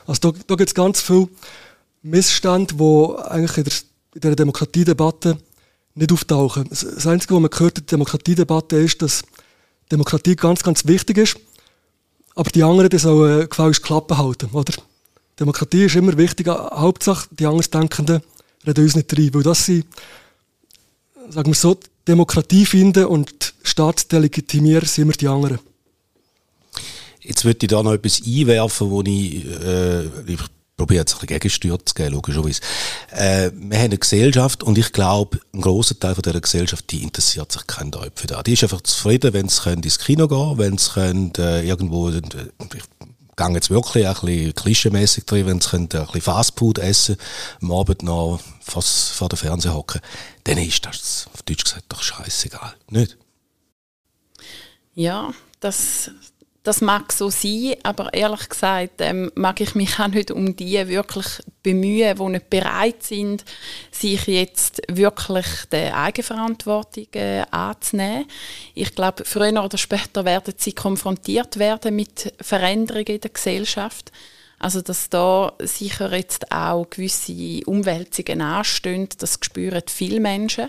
Also 0.05 0.31
da, 0.31 0.39
da 0.47 0.55
gibt 0.55 0.69
es 0.69 0.75
ganz 0.75 1.01
viele 1.01 1.27
Missstände, 2.01 2.75
die 2.75 3.15
eigentlich 3.29 3.57
in 3.57 3.63
der, 3.63 3.73
in 4.15 4.21
der 4.21 4.35
Demokratiedebatte 4.35 5.37
nicht 5.95 6.11
auftauchen. 6.11 6.67
Das 6.69 7.07
Einzige, 7.07 7.35
was 7.35 7.41
man 7.41 7.49
gehört 7.49 7.79
in 7.79 7.85
der 7.85 7.97
Demokratiedebatte 7.97 8.77
ist, 8.77 9.01
dass 9.01 9.23
Demokratie 9.91 10.35
ganz, 10.35 10.63
ganz 10.63 10.85
wichtig 10.85 11.17
ist, 11.17 11.37
aber 12.35 12.49
die 12.51 12.63
anderen 12.63 12.89
die 12.89 12.99
sollen 12.99 13.41
äh, 13.41 13.47
gefälligst 13.47 13.83
Klappe 13.83 14.17
halten, 14.17 14.49
oder? 14.51 14.73
Demokratie 15.39 15.85
ist 15.85 15.95
immer 15.95 16.17
wichtig, 16.17 16.47
Hauptsache 16.47 17.27
die 17.31 17.45
Andersdenkenden 17.45 18.21
reden 18.67 18.83
uns 18.83 18.95
nicht 18.95 19.17
rein, 19.17 19.33
weil 19.33 19.43
das 19.43 19.65
sie, 19.65 19.83
sagen 21.29 21.51
wir 21.51 21.55
so, 21.55 21.77
Demokratie 22.07 22.65
finden 22.65 23.05
und 23.05 23.53
Staatsdelegitimieren 23.63 24.87
sind 24.87 25.03
immer 25.03 25.13
die 25.13 25.27
anderen. 25.27 25.59
Jetzt 27.21 27.43
würde 27.43 27.59
ich 27.61 27.67
da 27.67 27.83
noch 27.83 27.93
etwas 27.93 28.21
einwerfen, 28.25 28.89
wo 28.89 29.01
ich, 29.01 29.45
äh, 29.45 30.05
ich 30.25 30.39
probiere 30.77 31.01
jetzt 31.01 31.15
ein 31.15 31.19
bisschen 31.19 31.27
Gegensteuer 31.27 31.79
zu 31.83 31.93
geben, 31.93 32.13
logischerweise. 32.13 32.61
Äh, 33.11 33.51
wir 33.53 33.77
haben 33.77 33.85
eine 33.85 33.97
Gesellschaft 33.97 34.63
und 34.63 34.77
ich 34.77 34.93
glaube, 34.93 35.39
ein 35.53 35.61
grosser 35.61 35.99
Teil 35.99 36.15
von 36.15 36.21
dieser 36.21 36.39
Gesellschaft, 36.39 36.89
die 36.91 37.03
interessiert 37.03 37.51
sich 37.51 37.67
kein 37.67 37.91
Deut 37.91 38.13
für 38.15 38.27
das. 38.27 38.43
Die 38.43 38.53
ist 38.53 38.63
einfach 38.63 38.81
zufrieden, 38.81 39.33
wenn 39.33 39.49
sie 39.49 39.73
ins 39.73 39.99
Kino 39.99 40.27
gehen 40.27 40.37
können, 40.37 40.57
wenn 40.57 40.77
sie 40.77 41.41
äh, 41.41 41.67
irgendwo, 41.67 42.09
äh, 42.09 42.21
ich 42.73 42.83
gehe 43.37 43.49
jetzt 43.51 43.69
wirklich 43.69 44.05
ein 44.05 44.13
bisschen 44.13 44.53
klischeemässig 44.55 45.25
drin, 45.25 45.45
wenn 45.45 45.61
sie 45.61 45.77
ein 45.77 45.87
bisschen 45.87 46.21
Fastfood 46.21 46.79
essen, 46.79 47.15
am 47.61 47.71
Abend 47.71 48.03
noch 48.03 48.41
fast 48.59 49.11
vor 49.11 49.29
dem 49.29 49.37
Fernseher 49.37 49.73
hocken, 49.73 50.01
dann 50.43 50.57
ist 50.57 50.85
das, 50.85 51.29
auf 51.33 51.43
Deutsch 51.43 51.63
gesagt, 51.63 51.85
doch 51.87 52.01
scheißegal, 52.01 52.75
nicht? 52.89 53.17
Ja, 54.93 55.31
das, 55.59 56.11
das 56.67 56.81
mag 56.81 57.13
so 57.13 57.29
sein, 57.29 57.75
aber 57.83 58.13
ehrlich 58.13 58.49
gesagt 58.49 58.95
ähm, 58.99 59.31
mag 59.35 59.61
ich 59.61 59.73
mich 59.73 59.97
auch 59.99 60.09
nicht 60.09 60.31
um 60.31 60.53
die 60.53 60.85
wirklich 60.89 61.25
bemühen, 61.63 62.17
die 62.17 62.23
nicht 62.23 62.49
bereit 62.49 63.03
sind, 63.03 63.45
sich 63.89 64.27
jetzt 64.27 64.81
wirklich 64.89 65.45
der 65.71 65.95
Eigenverantwortung 65.95 67.07
äh, 67.13 67.43
anzunehmen. 67.51 68.25
Ich 68.75 68.93
glaube, 68.93 69.23
früher 69.23 69.63
oder 69.63 69.77
später 69.77 70.25
werden 70.25 70.55
sie 70.57 70.73
konfrontiert 70.73 71.57
werden 71.57 71.95
mit 71.95 72.33
Veränderungen 72.41 73.15
in 73.15 73.21
der 73.21 73.31
Gesellschaft. 73.31 74.11
Also 74.59 74.81
dass 74.81 75.09
da 75.09 75.53
sicher 75.59 76.13
jetzt 76.13 76.51
auch 76.51 76.89
gewisse 76.89 77.61
Umwälzungen 77.65 78.41
anstehen, 78.41 79.07
das 79.19 79.39
spüren 79.41 79.83
viele 79.87 80.19
Menschen. 80.19 80.67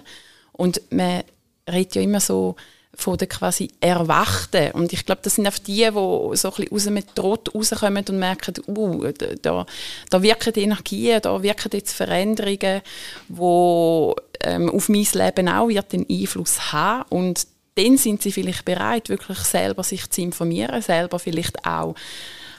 Und 0.53 0.81
man 0.91 1.25
redet 1.69 1.97
ja 1.97 2.03
immer 2.03 2.21
so, 2.21 2.55
von 2.99 3.17
den 3.17 3.29
quasi 3.29 3.71
Erwachten. 3.81 4.73
Und 4.73 4.93
ich 4.93 5.07
glaube, 5.07 5.21
das 5.23 5.37
sind 5.37 5.47
auch 5.47 5.59
die, 5.59 5.85
die 5.85 5.93
so 5.93 6.33
ein 6.33 6.37
bisschen 6.37 6.73
aus 6.73 6.85
dem 6.85 7.15
Trott 7.15 7.55
rauskommen 7.55 8.05
und 8.09 8.19
merken, 8.19 8.55
uh, 8.67 9.13
da, 9.41 9.65
da 10.11 10.23
wirken 10.23 10.53
die 10.53 10.63
Energien, 10.63 11.21
da 11.23 11.41
wirken 11.41 11.71
jetzt 11.73 11.95
Veränderungen, 11.95 12.83
die 13.29 14.15
ähm, 14.41 14.71
auf 14.71 14.89
mein 14.89 15.07
Leben 15.13 15.49
auch 15.49 15.69
wird 15.69 15.95
einen 15.95 16.07
Einfluss 16.11 16.73
haben. 16.73 17.05
Und 17.11 17.47
dann 17.77 17.97
sind 17.97 18.21
sie 18.21 18.33
vielleicht 18.33 18.65
bereit, 18.65 19.09
wirklich 19.09 19.39
selber 19.39 19.85
sich 19.85 20.11
zu 20.11 20.21
informieren, 20.21 20.83
selber 20.83 21.21
vielleicht 21.21 21.65
auch 21.65 21.95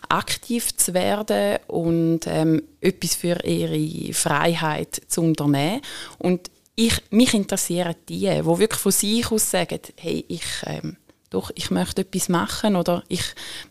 aktiv 0.08 0.74
zu 0.78 0.94
werden 0.94 1.60
und 1.68 2.22
ähm, 2.28 2.64
etwas 2.80 3.16
für 3.16 3.44
ihre 3.44 4.14
Freiheit 4.14 5.02
zu 5.10 5.22
unternehmen. 5.22 5.82
Und 6.18 6.50
ich, 6.80 7.02
mich 7.10 7.34
interessieren 7.34 7.94
die, 8.08 8.22
die 8.22 8.46
wirklich 8.46 8.80
von 8.80 8.92
sich 8.94 9.30
aus 9.32 9.52
sagen, 9.52 9.80
hey, 9.98 10.24
ich, 10.30 10.46
ähm, 10.66 10.96
doch, 11.30 11.52
ich 11.56 11.72
möchte 11.72 12.02
etwas 12.02 12.30
machen 12.30 12.78
oder 12.78 13.04
ich 13.10 13.24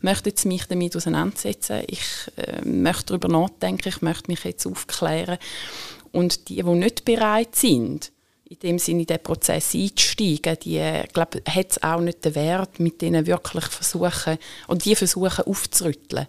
möchte 0.02 0.28
jetzt 0.28 0.44
mich 0.44 0.66
damit 0.66 0.94
auseinandersetzen, 0.94 1.84
ich 1.86 2.02
äh, 2.36 2.60
möchte 2.62 3.06
darüber 3.06 3.28
nachdenken, 3.28 3.88
ich 3.88 4.02
möchte 4.02 4.30
mich 4.30 4.44
jetzt 4.44 4.66
aufklären. 4.66 5.38
Und 6.12 6.50
die, 6.50 6.56
die 6.56 6.62
nicht 6.62 7.06
bereit 7.06 7.56
sind, 7.56 8.12
in 8.44 8.58
dem 8.58 8.78
Sinne 8.78 9.00
in 9.00 9.06
den 9.06 9.22
Prozess 9.22 9.74
einzusteigen, 9.74 10.58
die, 10.62 11.02
glaube 11.12 11.42
hat 11.48 11.70
es 11.70 11.82
auch 11.82 12.00
nicht 12.00 12.24
den 12.26 12.34
Wert, 12.34 12.78
mit 12.78 13.00
denen 13.00 13.26
wirklich 13.26 13.64
versuchen, 13.64 14.36
und 14.66 14.84
die 14.84 14.94
versuchen 14.94 15.46
aufzurütteln. 15.46 16.26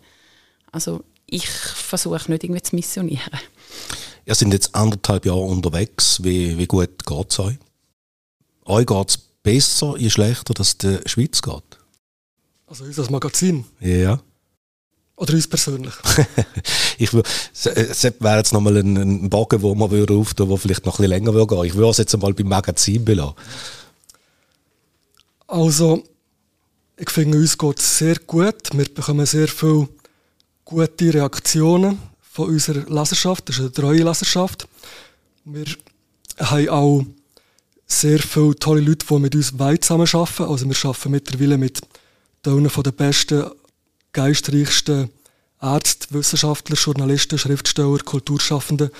Also 0.72 1.04
ich 1.26 1.48
versuche 1.48 2.32
nicht 2.32 2.44
irgendwie 2.46 2.62
zu 2.62 2.76
missionieren. 2.76 3.40
Ihr 4.30 4.36
sind 4.36 4.54
jetzt 4.54 4.76
anderthalb 4.76 5.26
Jahre 5.26 5.40
unterwegs. 5.40 6.24
Wie, 6.24 6.56
wie 6.60 6.68
gut 6.68 7.04
geht 7.04 7.32
es 7.32 7.40
euch? 7.40 7.58
Euch 8.64 8.86
geht 8.86 9.10
es 9.10 9.18
besser, 9.18 9.96
je 9.98 10.12
schlechter, 10.12 10.54
dass 10.54 10.68
es 10.68 10.78
der 10.78 11.02
Schweiz 11.08 11.42
geht? 11.42 11.64
Also 12.68 12.84
uns 12.84 13.00
als 13.00 13.10
Magazin? 13.10 13.66
Ja. 13.80 14.22
Oder 15.16 15.34
uns 15.34 15.48
persönlich? 15.48 15.96
ich 17.00 17.12
es 17.12 18.04
wäre 18.04 18.38
jetzt 18.38 18.54
nochmal 18.54 18.78
ein, 18.78 18.98
ein 18.98 19.30
Bogen, 19.32 19.64
wo 19.64 19.74
man 19.74 19.90
würde 19.90 20.14
auftun, 20.14 20.48
wo 20.48 20.58
vielleicht 20.58 20.86
noch 20.86 21.00
ein 21.00 21.02
bisschen 21.02 21.10
länger 21.10 21.34
würde 21.34 21.56
gehen. 21.56 21.66
Ich 21.66 21.74
würde 21.74 21.90
es 21.90 21.98
jetzt 21.98 22.14
einmal 22.14 22.36
beim 22.36 22.50
Magazin 22.50 23.04
belassen. 23.04 23.34
Also, 25.48 26.04
ich 26.98 27.10
finde, 27.10 27.40
uns 27.40 27.58
geht 27.58 27.80
es 27.80 27.98
sehr 27.98 28.18
gut. 28.28 28.70
Wir 28.74 28.94
bekommen 28.94 29.26
sehr 29.26 29.48
viele 29.48 29.90
gute 30.66 31.16
Reaktionen 31.16 32.09
von 32.32 32.50
unserer 32.50 32.90
Leserschaft. 32.90 33.50
Das 33.50 33.56
ist 33.58 33.62
eine 33.62 33.72
treue 33.72 34.04
Leserschaft. 34.04 34.68
Wir 35.46 35.66
haben 36.38 36.70
auch 36.70 37.06
sehr 37.88 38.20
viele 38.20 38.56
tolle 38.56 38.82
Leute, 38.82 39.06
die 39.06 39.20
mit 39.20 39.36
uns 39.36 39.58
weit 39.58 39.84
zusammenarbeiten. 39.84 40.44
Also 40.44 40.70
wir 40.70 40.76
arbeiten 40.86 41.12
mittlerweile 41.12 41.58
mit 41.58 41.82
einer 42.46 42.70
der 42.70 42.92
besten, 42.92 43.46
geistreichsten 44.14 45.10
Ärzte, 45.62 46.08
Wissenschaftler, 46.14 46.76
Journalisten, 46.76 47.38
Schriftsteller, 47.38 47.98
Kulturschaffenden 47.98 48.92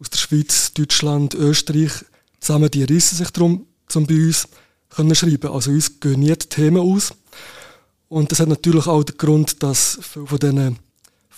aus 0.00 0.10
der 0.10 0.18
Schweiz, 0.18 0.72
Deutschland, 0.74 1.34
Österreich 1.34 1.92
zusammen. 2.40 2.70
Die 2.70 2.84
reissen 2.84 3.16
sich 3.16 3.30
darum, 3.30 3.66
um 3.94 4.06
bei 4.06 4.14
uns 4.14 4.48
zu 4.90 5.14
schreiben. 5.14 5.52
Also 5.52 5.70
uns 5.70 6.00
gehen 6.00 6.20
nie 6.20 6.32
die 6.32 6.48
Themen 6.48 6.82
aus. 6.82 7.14
Und 8.08 8.30
das 8.30 8.40
hat 8.40 8.48
natürlich 8.48 8.86
auch 8.86 9.04
den 9.04 9.16
Grund, 9.16 9.62
dass 9.62 9.98
viele 10.02 10.26
von 10.26 10.38
diesen 10.38 10.78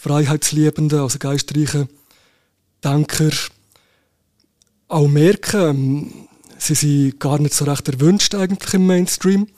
freiheitsliebenden, 0.05 1.01
also 1.01 1.19
geistreichen 1.19 1.89
Denker 2.85 3.31
auch 4.89 5.09
merken, 5.09 5.61
ähm, 5.63 6.29
sie 6.59 6.75
sind 6.75 7.19
gar 7.19 7.39
nicht 7.39 7.55
so 7.55 7.65
recht 7.65 7.89
erwünscht 7.89 8.35
eigentlich 8.35 8.75
im 8.75 8.87
Mainstream. 8.87 9.49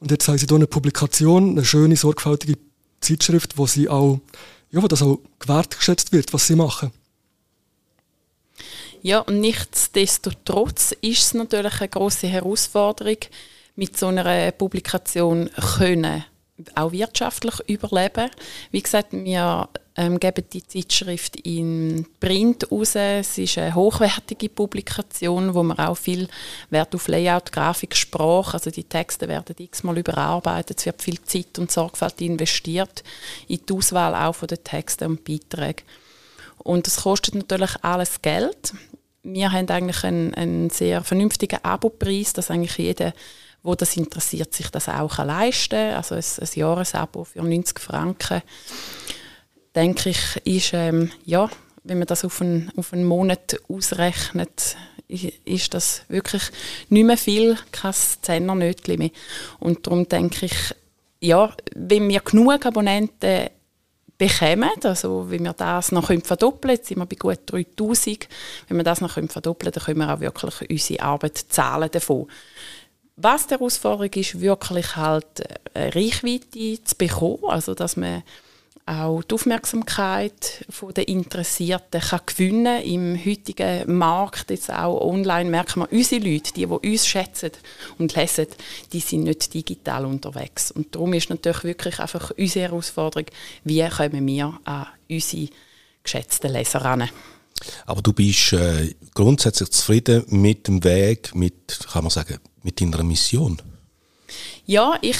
Und 0.00 0.10
jetzt 0.10 0.26
haben 0.26 0.38
sie 0.38 0.46
hier 0.46 0.56
eine 0.56 0.66
Publikation, 0.66 1.50
eine 1.50 1.64
schöne, 1.64 1.96
sorgfältige 1.96 2.58
Zeitschrift, 3.00 3.56
wo 3.56 3.66
sie 3.68 3.88
auch, 3.88 4.18
ja, 4.72 4.82
wo 4.82 4.88
das 4.88 5.02
auch 5.02 5.20
gewertgeschätzt 5.38 6.12
wird, 6.12 6.32
was 6.32 6.48
sie 6.48 6.56
machen. 6.56 6.90
Ja, 9.02 9.20
und 9.20 9.40
nichtsdestotrotz 9.40 10.92
ist 11.00 11.22
es 11.22 11.34
natürlich 11.34 11.80
eine 11.80 11.88
große 11.88 12.26
Herausforderung, 12.26 13.18
mit 13.76 13.96
so 13.96 14.08
einer 14.08 14.50
Publikation 14.50 15.48
können 15.76 16.24
auch 16.74 16.92
wirtschaftlich 16.92 17.54
überleben. 17.68 18.30
Wie 18.70 18.82
gesagt, 18.82 19.12
wir 19.12 19.68
ähm, 19.96 20.18
geben 20.18 20.44
die 20.52 20.66
Zeitschrift 20.66 21.36
in 21.36 22.06
Print 22.18 22.70
raus. 22.70 22.94
Es 22.94 23.36
ist 23.38 23.58
eine 23.58 23.74
hochwertige 23.74 24.48
Publikation, 24.48 25.54
wo 25.54 25.62
man 25.62 25.78
auch 25.78 25.96
viel 25.96 26.28
Wert 26.70 26.94
auf 26.94 27.08
Layout, 27.08 27.52
Grafik, 27.52 27.94
Sprache, 27.96 28.54
also 28.54 28.70
die 28.70 28.84
Texte 28.84 29.28
werden 29.28 29.54
x-mal 29.58 29.98
überarbeitet. 29.98 30.78
Es 30.78 30.86
wird 30.86 31.02
viel 31.02 31.20
Zeit 31.22 31.58
und 31.58 31.70
Sorgfalt 31.70 32.20
investiert 32.20 33.02
in 33.48 33.60
die 33.68 33.72
Auswahl 33.72 34.14
auch 34.14 34.34
von 34.34 34.48
den 34.48 34.64
Texten 34.64 35.10
und 35.10 35.24
Beiträgen. 35.24 35.84
Und 36.58 36.86
das 36.86 37.02
kostet 37.02 37.34
natürlich 37.34 37.72
alles 37.82 38.22
Geld. 38.22 38.72
Wir 39.22 39.52
haben 39.52 39.68
eigentlich 39.68 40.04
einen, 40.04 40.34
einen 40.34 40.70
sehr 40.70 41.02
vernünftigen 41.02 41.62
Abopreis, 41.64 42.32
dass 42.32 42.50
eigentlich 42.50 42.78
jeder 42.78 43.12
wo 43.62 43.74
das 43.74 43.96
interessiert, 43.96 44.52
sich 44.52 44.70
das 44.70 44.88
auch 44.88 45.18
leisten 45.18 45.70
kann. 45.70 45.94
Also 45.94 46.16
ein, 46.16 46.24
ein 46.40 46.48
Jahresabo 46.54 47.24
für 47.24 47.42
90 47.42 47.78
Franken, 47.78 48.42
denke 49.74 50.10
ich, 50.10 50.36
ist, 50.44 50.72
ähm, 50.74 51.10
ja, 51.24 51.48
wenn 51.84 51.98
man 51.98 52.06
das 52.06 52.24
auf 52.24 52.40
einen, 52.40 52.70
auf 52.76 52.92
einen 52.92 53.04
Monat 53.04 53.60
ausrechnet, 53.68 54.76
ist 55.44 55.74
das 55.74 56.02
wirklich 56.08 56.42
nicht 56.88 57.04
mehr 57.04 57.18
viel, 57.18 57.58
kein 57.70 57.92
Zehnernötchen 57.92 58.98
mehr. 58.98 59.10
Und 59.58 59.86
darum 59.86 60.08
denke 60.08 60.46
ich, 60.46 60.74
ja, 61.20 61.54
wenn 61.74 62.08
wir 62.08 62.20
genug 62.20 62.64
Abonnenten 62.64 63.48
bekommen, 64.16 64.70
also 64.84 65.30
wenn 65.30 65.44
wir 65.44 65.52
das 65.52 65.92
noch 65.92 66.12
verdoppeln 66.24 66.76
jetzt 66.76 66.88
sind 66.88 66.98
wir 66.98 67.06
bei 67.06 67.16
gut 67.16 67.40
3000, 67.46 68.28
wenn 68.68 68.76
wir 68.76 68.84
das 68.84 69.00
noch 69.00 69.12
verdoppeln 69.12 69.72
dann 69.72 69.84
können 69.84 69.98
wir 69.98 70.14
auch 70.14 70.20
wirklich 70.20 70.70
unsere 70.70 71.02
Arbeit 71.02 71.38
zahlen 71.48 71.90
davon. 71.90 72.28
Was 73.16 73.46
die 73.46 73.54
Herausforderung 73.54 74.12
ist, 74.14 74.40
wirklich 74.40 74.96
halt 74.96 75.40
äh, 75.74 75.88
Reichweite 75.90 76.82
zu 76.82 76.96
bekommen, 76.96 77.44
also 77.48 77.74
dass 77.74 77.96
man 77.96 78.22
auch 78.84 79.22
die 79.22 79.34
Aufmerksamkeit 79.34 80.64
der 80.96 81.08
Interessierten 81.08 82.00
kann 82.00 82.20
gewinnen 82.26 82.82
im 82.82 83.24
heutigen 83.24 83.96
Markt, 83.96 84.50
jetzt 84.50 84.70
auch 84.70 85.00
online, 85.00 85.48
merken 85.48 85.80
wir, 85.80 85.92
unsere 85.92 86.24
Leute, 86.24 86.52
die, 86.52 86.66
die 86.66 86.66
uns 86.66 87.06
schätzen 87.06 87.52
und 87.98 88.14
lesen, 88.16 88.48
die 88.92 89.00
sind 89.00 89.24
nicht 89.24 89.54
digital 89.54 90.04
unterwegs. 90.04 90.72
Und 90.72 90.94
darum 90.94 91.12
ist 91.12 91.30
natürlich 91.30 91.64
wirklich 91.64 92.00
einfach 92.00 92.32
unsere 92.36 92.68
Herausforderung, 92.68 93.26
wie 93.64 93.88
kommen 93.88 94.26
wir 94.26 94.58
an 94.64 94.86
unsere 95.08 95.48
geschätzten 96.02 96.52
Leser 96.52 96.80
ran. 96.80 97.08
Aber 97.86 98.02
du 98.02 98.12
bist 98.12 98.52
äh, 98.52 98.94
grundsätzlich 99.14 99.70
zufrieden 99.70 100.24
mit 100.28 100.66
dem 100.66 100.82
Weg, 100.82 101.34
mit, 101.34 101.86
kann 101.92 102.02
man 102.02 102.10
sagen, 102.10 102.38
mit 102.62 102.80
deiner 102.80 103.04
Mission? 103.04 103.62
Ja, 104.64 104.96
ich 105.00 105.18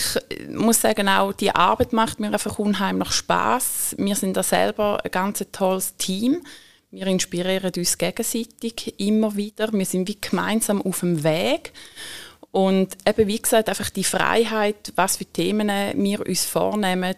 muss 0.49 0.81
sagen, 0.81 1.09
auch 1.09 1.33
die 1.33 1.53
Arbeit 1.53 1.93
macht 1.93 2.21
mir 2.21 2.29
einfach 2.29 2.59
unheimlich 2.59 3.11
Spaß. 3.11 3.97
Wir 3.99 4.15
sind 4.15 4.37
da 4.37 4.43
selber 4.43 5.01
ein 5.05 5.11
ganz 5.11 5.45
tolles 5.51 5.97
Team. 5.97 6.45
Wir 6.93 7.07
inspirieren 7.09 7.73
uns 7.77 7.99
gegenseitig 7.99 8.95
immer 8.99 9.35
wieder. 9.35 9.73
Wir 9.73 9.87
sind 9.87 10.09
wie 10.09 10.19
gemeinsam 10.21 10.81
auf 10.83 11.01
dem 11.01 11.25
Weg. 11.25 11.73
Und 12.53 12.97
eben, 13.07 13.27
wie 13.27 13.41
gesagt, 13.41 13.69
einfach 13.69 13.91
die 13.91 14.05
Freiheit, 14.05 14.93
was 14.95 15.17
für 15.17 15.25
Themen 15.25 15.71
wir 15.97 16.25
uns 16.25 16.45
vornehmen, 16.45 17.17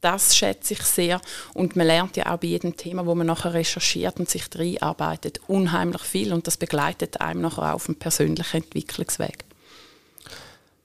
das 0.00 0.36
schätze 0.36 0.74
ich 0.74 0.82
sehr. 0.82 1.20
Und 1.54 1.76
man 1.76 1.86
lernt 1.86 2.16
ja 2.16 2.34
auch 2.34 2.38
bei 2.38 2.48
jedem 2.48 2.76
Thema, 2.76 3.06
wo 3.06 3.14
man 3.14 3.28
nachher 3.28 3.54
recherchiert 3.54 4.18
und 4.18 4.28
sich 4.28 4.44
reinarbeitet, 4.54 5.40
unheimlich 5.46 6.02
viel. 6.02 6.34
Und 6.34 6.46
das 6.46 6.58
begleitet 6.58 7.22
einem 7.22 7.40
nachher 7.40 7.70
auch 7.70 7.76
auf 7.76 7.86
dem 7.86 7.94
persönlichen 7.94 8.64
Entwicklungsweg. 8.64 9.44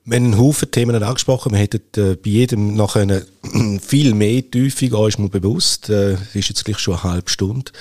Wir 0.09 0.15
haben 0.15 0.25
einen 0.25 0.39
Haufen 0.39 0.71
Themen 0.71 1.03
angesprochen. 1.03 1.51
Wir 1.51 1.59
hätten 1.59 1.81
äh, 1.95 2.15
bei 2.15 2.31
jedem 2.31 2.73
noch 2.73 2.95
eine, 2.95 3.27
viel 3.79 4.15
mehr 4.15 4.41
Tiefe 4.49 4.89
gehen, 4.89 5.07
ist 5.07 5.19
mir 5.19 5.29
bewusst. 5.29 5.87
Äh, 5.91 6.13
es 6.13 6.35
ist 6.35 6.49
jetzt 6.49 6.65
gleich 6.65 6.79
schon 6.79 6.95
eine 6.95 7.03
halbe 7.03 7.29
Stunde. 7.29 7.71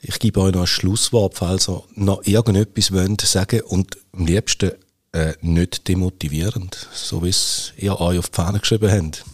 Ich 0.00 0.20
gebe 0.20 0.40
euch 0.40 0.54
noch 0.54 0.60
ein 0.60 0.66
Schlusswort, 0.68 1.34
falls 1.34 1.68
ihr 1.68 1.82
noch 1.96 2.24
irgendetwas 2.24 2.92
wollt 2.92 3.22
sagen 3.22 3.62
und 3.62 3.98
am 4.12 4.24
liebsten 4.24 4.70
äh, 5.10 5.32
nicht 5.40 5.88
demotivierend, 5.88 6.88
so 6.94 7.24
wie 7.24 7.30
es 7.30 7.72
ihr 7.76 8.00
euch 8.00 8.20
auf 8.20 8.28
die 8.28 8.36
Fahne 8.36 8.60
geschrieben 8.60 8.92
habt. 8.92 9.24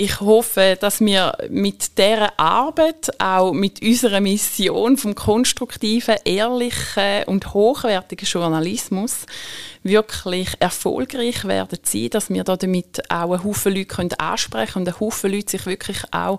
Ich 0.00 0.20
hoffe, 0.20 0.78
dass 0.80 1.00
wir 1.00 1.36
mit 1.50 1.98
dieser 1.98 2.38
Arbeit, 2.38 3.10
auch 3.20 3.52
mit 3.52 3.82
unserer 3.82 4.20
Mission 4.20 4.96
vom 4.96 5.16
konstruktiven, 5.16 6.14
ehrlichen 6.24 7.24
und 7.26 7.52
hochwertigen 7.52 8.24
Journalismus 8.24 9.26
wirklich 9.82 10.50
erfolgreich 10.60 11.44
werden 11.46 11.80
sein, 11.82 12.10
dass 12.10 12.30
wir 12.30 12.44
damit 12.44 13.10
auch 13.10 13.32
einen 13.32 13.42
Haufen 13.42 13.74
Leute 13.74 14.20
ansprechen 14.20 14.72
können 14.74 14.86
und 14.86 14.94
einen 14.94 15.00
Haufen 15.00 15.32
Leute 15.32 15.50
sich 15.50 15.66
wirklich 15.66 15.98
auch 16.12 16.38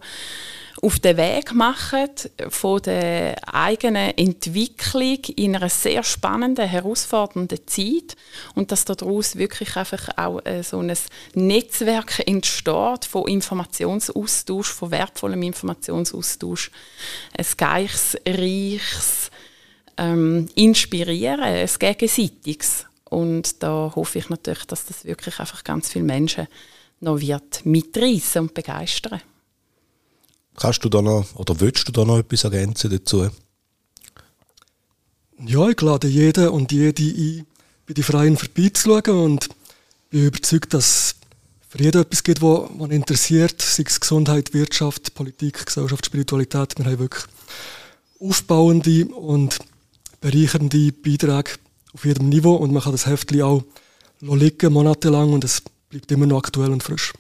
auf 0.82 1.00
den 1.00 1.18
Weg 1.18 1.54
machen 1.54 2.10
von 2.50 2.82
der 2.82 3.36
eigenen 3.54 4.18
Entwicklung 4.18 5.20
in 5.36 5.56
einer 5.56 5.70
sehr 5.70 6.04
spannenden, 6.04 6.68
herausfordernden 6.68 7.68
Zeit 7.68 8.16
und 8.56 8.72
dass 8.72 8.86
daraus 8.86 9.36
wirklich 9.36 9.76
einfach 9.76 10.10
auch 10.18 10.46
äh, 10.46 10.64
so 10.64 10.80
ein 10.80 10.96
Netzwerk 11.34 12.28
entsteht 12.28 13.06
von 13.06 13.28
Informationsaustausch, 13.28 14.72
von 14.72 14.92
wertvollem 14.92 15.44
Informationsaustausch, 15.44 16.72
ein 17.38 17.46
geiches, 17.58 18.18
reiches 18.26 19.32
ähm, 19.98 20.48
Inspirieren, 20.56 21.42
ein 21.42 21.70
gegenseitiges. 21.78 22.86
Und 23.06 23.62
da 23.64 23.92
hoffe 23.96 24.20
ich 24.20 24.30
natürlich, 24.30 24.66
dass 24.66 24.86
das 24.86 25.04
wirklich 25.04 25.40
einfach 25.40 25.64
ganz 25.64 25.92
viele 25.92 26.06
Menschen 26.06 26.48
noch 27.02 27.20
wird 27.20 27.66
mitreißen 27.66 28.42
und 28.42 28.54
begeistern. 28.54 29.22
Kannst 30.56 30.84
du 30.84 30.90
da 30.90 31.02
noch, 31.02 31.36
oder 31.36 31.60
willst 31.60 31.88
du 31.88 31.92
da 31.92 32.04
noch 32.06 32.20
etwas 32.20 32.44
ergänzen 32.44 32.90
dazu? 32.90 33.30
Ja, 35.46 35.70
ich 35.70 35.80
lade 35.80 36.08
jeden 36.08 36.50
und 36.50 36.72
jede 36.72 37.04
ein, 37.04 37.46
bei 37.88 37.94
den 37.94 38.04
Freien 38.04 38.38
vorbeizuschauen 38.38 39.24
und 39.24 39.50
bin 40.10 40.26
überzeugt, 40.26 40.74
dass 40.74 41.16
für 41.70 41.82
jeden 41.82 42.02
etwas 42.02 42.24
gibt, 42.24 42.42
was 42.42 42.70
man 42.72 42.92
interessiert, 42.92 43.62
sei 43.62 43.84
es 43.86 44.00
Gesundheit, 44.00 44.54
Wirtschaft, 44.54 45.14
Politik, 45.14 45.66
Gesellschaft, 45.66 46.06
Spiritualität. 46.08 46.78
Wir 46.78 46.86
haben 46.86 47.00
wirklich 47.00 47.26
aufbauende 48.20 49.06
und 49.06 49.60
bereichernde 50.20 50.92
Beiträge 50.92 51.52
auf 51.94 52.06
jedem 52.06 52.30
Niveau 52.30 52.56
und 52.56 52.74
man 52.74 52.84
kann 52.84 52.92
das 52.92 53.06
Heftchen 53.06 53.44
auch 53.44 53.64
liegen, 54.20 54.74
monatelang 54.74 55.32
und 55.32 55.44
es 55.44 55.62
bleibt 55.90 56.12
immer 56.12 56.26
noch 56.26 56.40
aktuell 56.40 56.72
und 56.72 56.84
frisch. 56.84 57.14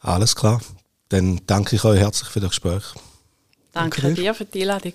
Alles 0.00 0.34
klar. 0.34 0.60
Dann 1.10 1.40
danke 1.46 1.76
ich 1.76 1.84
euch 1.84 2.00
herzlich 2.00 2.28
für 2.28 2.40
das 2.40 2.50
Gespräch. 2.50 2.84
Danke, 3.72 4.00
danke 4.00 4.20
dir 4.22 4.34
für 4.34 4.44
die 4.44 4.62
Einladung. 4.62 4.94